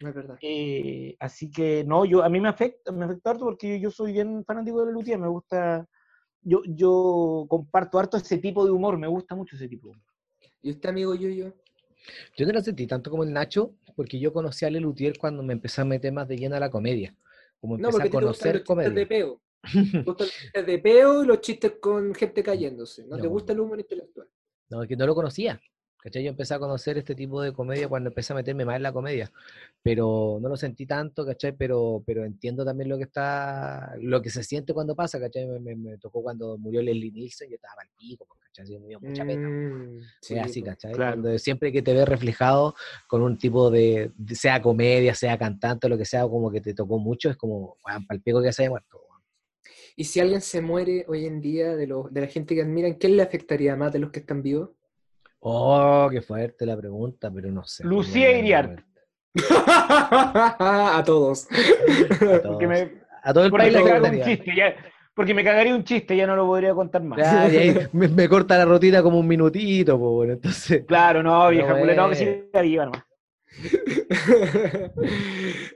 [0.00, 0.38] No es verdad.
[0.40, 4.12] Eh, así que no, yo a mí me afecta, me afecta harto porque yo soy
[4.12, 5.86] bien fanático de Lelutier, me gusta,
[6.42, 10.06] yo, yo comparto harto ese tipo de humor, me gusta mucho ese tipo de humor.
[10.62, 11.54] ¿Y usted, amigo Yuyo?
[12.36, 15.52] Yo no lo sentí tanto como el Nacho, porque yo conocí a Lelutier cuando me
[15.52, 17.14] empecé a meter más de lleno a la comedia.
[17.60, 19.08] Como No, empecé porque a conocer chistes de comedia.
[19.08, 19.40] peo.
[19.62, 23.06] Te gustan los chistes de peo y los chistes con gente cayéndose.
[23.06, 23.30] ¿No, te No.
[23.30, 24.28] gusta el humor intelectual?
[24.70, 25.60] No, que no lo conocía.
[26.02, 26.22] ¿Cachai?
[26.24, 28.90] Yo empecé a conocer este tipo de comedia cuando empecé a meterme más en la
[28.92, 29.30] comedia.
[29.82, 31.52] Pero no lo sentí tanto, ¿cachai?
[31.52, 35.46] Pero, pero entiendo también lo que está, lo que se siente cuando pasa, ¿cachai?
[35.46, 38.78] Me, me- me tocó cuando murió Leslie Nielsen, yo estaba al pico, pues, ¿cachai?
[38.78, 39.46] Me dio mucha pena.
[39.46, 40.66] Mm, Es sí, así, po.
[40.68, 40.92] ¿cachai?
[40.94, 41.20] claro.
[41.20, 42.74] Cuando siempre que te ves reflejado
[43.06, 46.98] con un tipo de, sea comedia, sea cantante, lo que sea, como que te tocó
[46.98, 49.02] mucho, es como, para el pico que se haya muerto.
[49.96, 52.94] Y si alguien se muere hoy en día de, los de la gente que admiran,
[52.94, 54.70] ¿quién le afectaría más de los que están vivos?
[55.40, 57.84] Oh, qué fuerte la pregunta, pero no sé.
[57.84, 58.80] Lucía cómo Iriart.
[59.50, 61.46] a todos.
[61.50, 62.62] A todos.
[62.62, 64.74] me- A todo el por ahí le cago un chiste, ya,
[65.14, 67.18] porque me cagaría un chiste, ya no lo podría contar más.
[67.20, 70.84] Ahí me, me corta la rutina como un minutito, pues bueno, entonces.
[70.86, 73.04] Claro, no, Pero vieja culera, no, que siga viva nomás.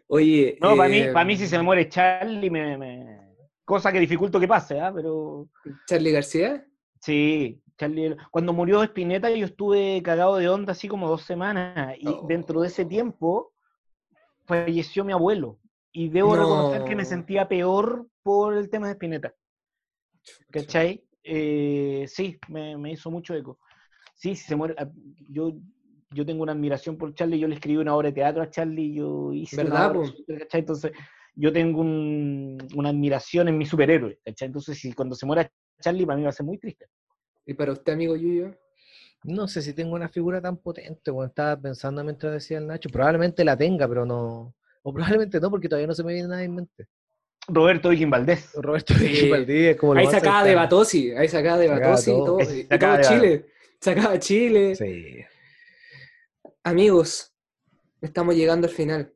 [0.08, 3.23] Oye, No, para mí, eh, para mí si se me muere Charlie, me, me-
[3.64, 4.92] cosa que dificulto que pase, ¿ah?
[4.94, 5.48] Pero
[5.86, 6.66] Charlie García.
[7.00, 12.06] sí, Charlie, cuando murió Spinetta yo estuve cagado de onda así como dos semanas y
[12.08, 12.26] Oh.
[12.28, 13.52] dentro de ese tiempo
[14.46, 15.58] falleció mi abuelo
[15.92, 17.08] y debo reconocer que me No.
[17.08, 19.34] sentía peor por el tema de Spinetta.
[20.50, 21.04] ¿Cachai?
[21.22, 23.58] Eh, sí, me, me hizo mucho eco.
[24.14, 24.74] Sí, si se muere.
[24.78, 24.88] ah,
[25.28, 25.52] Yo,
[26.10, 28.94] yo tengo una admiración por Charlie, yo le escribí una obra de teatro a Charlie,
[28.94, 30.60] yo hice ¿Verdad, obra ¿cachai?
[30.60, 30.92] Entonces,
[31.34, 34.46] yo tengo un- una admiración en mi superhéroe, ¿cachai?
[34.46, 36.86] Entonces, si cuando se muera Charlie, para mí va a ser muy triste.
[37.46, 38.54] ¿Y para usted, amigo Yuyo?
[39.24, 42.88] No sé si tengo una figura tan potente, bueno, estaba pensando mientras decía el Nacho.
[42.90, 44.54] Probablemente la tenga, pero no.
[44.82, 46.86] O probablemente no, porque todavía no se me viene nada en mente.
[47.48, 48.52] Roberto Viking Valdés.
[48.54, 48.94] Roberto.
[48.98, 50.54] Vicky Valdés, como lo Ahí sacaba de.
[50.54, 52.38] Batosi, ahí sacaba de Batosi y todo.
[52.40, 52.66] y
[53.02, 53.46] Chile.
[53.80, 54.74] Sacaba Chile.
[54.74, 55.24] Sí.
[56.62, 57.34] Amigos,
[58.00, 59.12] estamos llegando al final.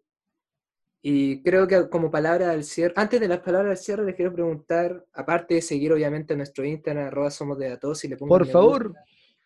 [1.11, 4.31] Y creo que como palabra al cierre, antes de las palabras al cierre, les quiero
[4.31, 8.41] preguntar, aparte de seguir obviamente nuestro Instagram, arroba somos de datos, y le pongan Por
[8.43, 8.95] gusta, favor.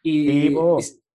[0.03, 0.57] Y, y,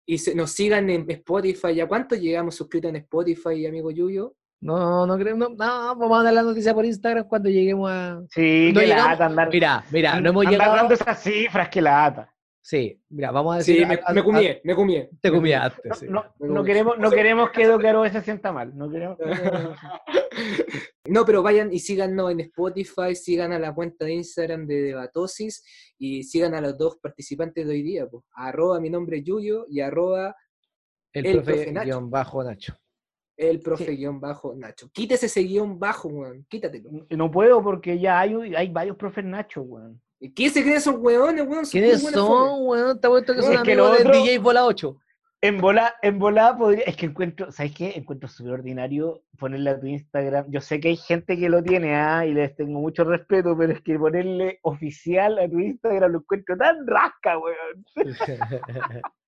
[0.06, 1.74] y se- nos sigan en Spotify.
[1.74, 4.36] ¿Ya cuánto llegamos suscritos en Spotify, amigo Yuyo?
[4.62, 8.22] No, no creo, no, no, vamos a dar la noticia por Instagram cuando lleguemos a.
[8.30, 10.76] Sí, No qué llegamos- lata andar, Mira, mira, no hemos andar llegado.
[10.76, 12.32] dando esas cifras, qué lata.
[12.68, 13.78] Sí, mira, vamos a decir.
[13.78, 15.10] Sí, me, a- me a- cumié, me cumié.
[15.22, 16.08] Te cumiaste, No, sí.
[16.40, 18.76] no, queremos, no queremos que Edo Caro se sienta mal.
[18.76, 19.78] No queremos, no queremos-
[21.08, 25.64] No, pero vayan y síganos en Spotify, sigan a la cuenta de Instagram de Debatosis
[26.00, 28.08] y sigan a los dos participantes de hoy día.
[28.08, 28.24] Pues.
[28.34, 30.36] Arroba mi nombre es Yuyo y arroba
[31.14, 31.86] El, el profe, profe Nacho.
[31.86, 32.74] guion bajo Nacho.
[33.38, 34.90] el profe guion bajo Nacho.
[34.92, 36.48] Quítese ese guion bajo, weón.
[36.50, 36.90] Quítatelo.
[37.12, 40.02] No puedo porque ya hay, hay varios profes Nacho, weón.
[40.20, 41.66] ¿Y ¿Qué se creen esos weones, weón?
[41.66, 43.00] ¿Quiénes son, weón?
[43.00, 44.98] Te ha puesto que Es son que amigos del otro- DJ Bola 8.
[45.42, 46.84] En volá, en volá podría.
[46.86, 47.92] Es que encuentro, ¿sabes qué?
[47.96, 50.46] Encuentro súper ordinario ponerle a tu Instagram.
[50.50, 52.26] Yo sé que hay gente que lo tiene, ¿ah?
[52.26, 56.58] y les tengo mucho respeto, pero es que ponerle oficial a tu Instagram lo encuentro
[56.58, 57.86] tan rasca, weón.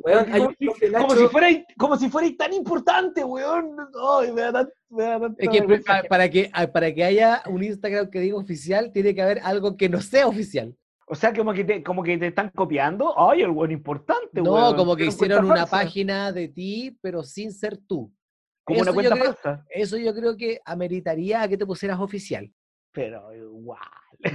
[0.00, 3.24] Weón, hay como, un si, profe como Nacho- si fuera, como si fuera tan importante,
[3.24, 3.76] weón.
[4.20, 6.94] Ay, me da tan- me da tanta Es que vergüenza pa- para, que, ah, para
[6.94, 10.74] que haya un Instagram que diga oficial, tiene que haber algo que no sea oficial.
[11.06, 13.18] O sea, como que te, como que te están copiando.
[13.18, 14.76] Ay, el weón importante, No, weón.
[14.76, 15.70] como que hicieron una falsa.
[15.78, 18.12] página de ti, pero sin ser tú.
[18.64, 19.64] Como una Eso cuenta creo- falsa.
[19.70, 22.50] Eso yo creo que ameritaría a que te pusieras oficial.
[22.92, 23.80] Pero igual.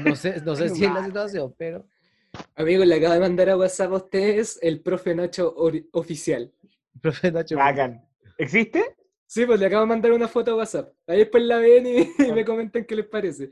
[0.03, 1.85] No sé, no sé si es la situación, pero.
[2.55, 5.53] Amigo, le acabo de mandar a WhatsApp a ustedes el profe Nacho
[5.91, 6.51] oficial.
[7.01, 7.55] Profe Nacho.
[7.57, 8.07] Bacán.
[8.37, 8.95] ¿Existe?
[9.25, 10.93] Sí, pues le acabo de mandar una foto a WhatsApp.
[11.07, 13.49] Ahí después la ven y, y me comentan qué les parece.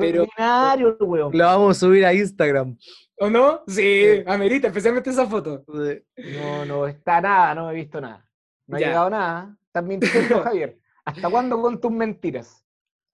[0.00, 1.36] Pero- Ordinario, weón.
[1.36, 2.76] Lo vamos a subir a Instagram.
[3.18, 3.62] ¿O no?
[3.68, 5.64] Sí, amerita, especialmente esa foto.
[5.68, 8.26] No, no está nada, no he visto nada.
[8.66, 9.56] No ha llegado nada.
[9.66, 10.78] Estás mintiendo, Javier.
[11.04, 12.64] ¿Hasta cuándo con tus mentiras?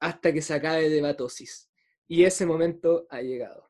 [0.00, 1.68] Hasta que se acabe de batosis.
[2.06, 3.67] Y ese momento ha llegado.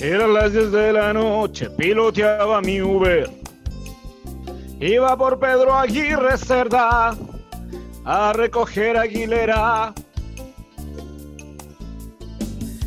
[0.00, 3.30] Eran las 10 de la noche, piloteaba mi Uber.
[4.80, 7.14] Iba por Pedro Aguirre Cerda
[8.06, 9.92] a recoger Aguilera.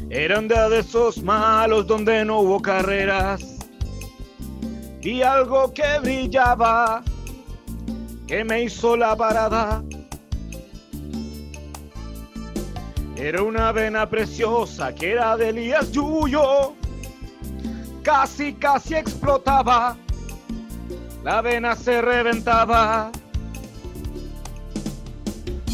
[0.10, 3.60] Eran día de esos malos donde no hubo carreras.
[5.02, 7.04] Vi algo que brillaba,
[8.26, 9.84] que me hizo la parada.
[13.16, 16.74] Era una vena preciosa que era de Elías Yuyo.
[18.04, 19.96] Casi, casi explotaba.
[21.24, 23.10] La vena se reventaba.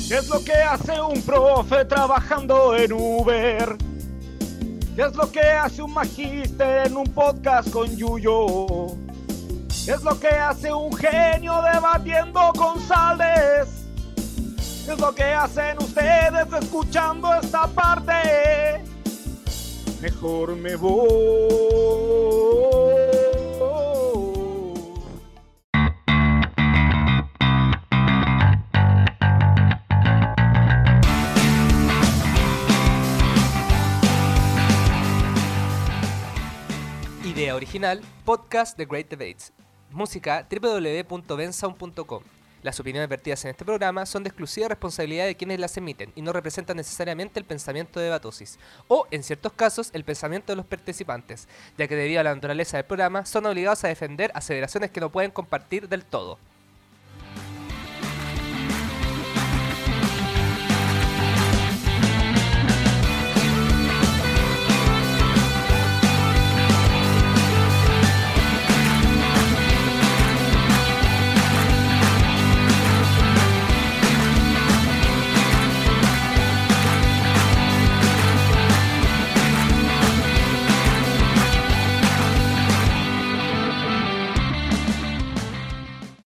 [0.08, 3.76] ¿Qué es lo que hace un profe trabajando en Uber?
[4.96, 8.88] ¿Qué es lo que hace un magíster en un podcast con Yuyo?
[9.86, 13.70] ¿Qué es lo que hace un genio debatiendo con Saldes?
[14.86, 18.89] ¿Qué es lo que hacen ustedes escuchando esta parte?
[20.02, 21.10] Mejor me voy.
[37.26, 39.54] Idea original, podcast The Great Debates.
[39.92, 42.39] Música www.bensound.com.
[42.62, 46.22] Las opiniones vertidas en este programa son de exclusiva responsabilidad de quienes las emiten y
[46.22, 50.66] no representan necesariamente el pensamiento de Batosis, o, en ciertos casos, el pensamiento de los
[50.66, 51.48] participantes,
[51.78, 55.10] ya que debido a la naturaleza del programa son obligados a defender aseveraciones que no
[55.10, 56.38] pueden compartir del todo.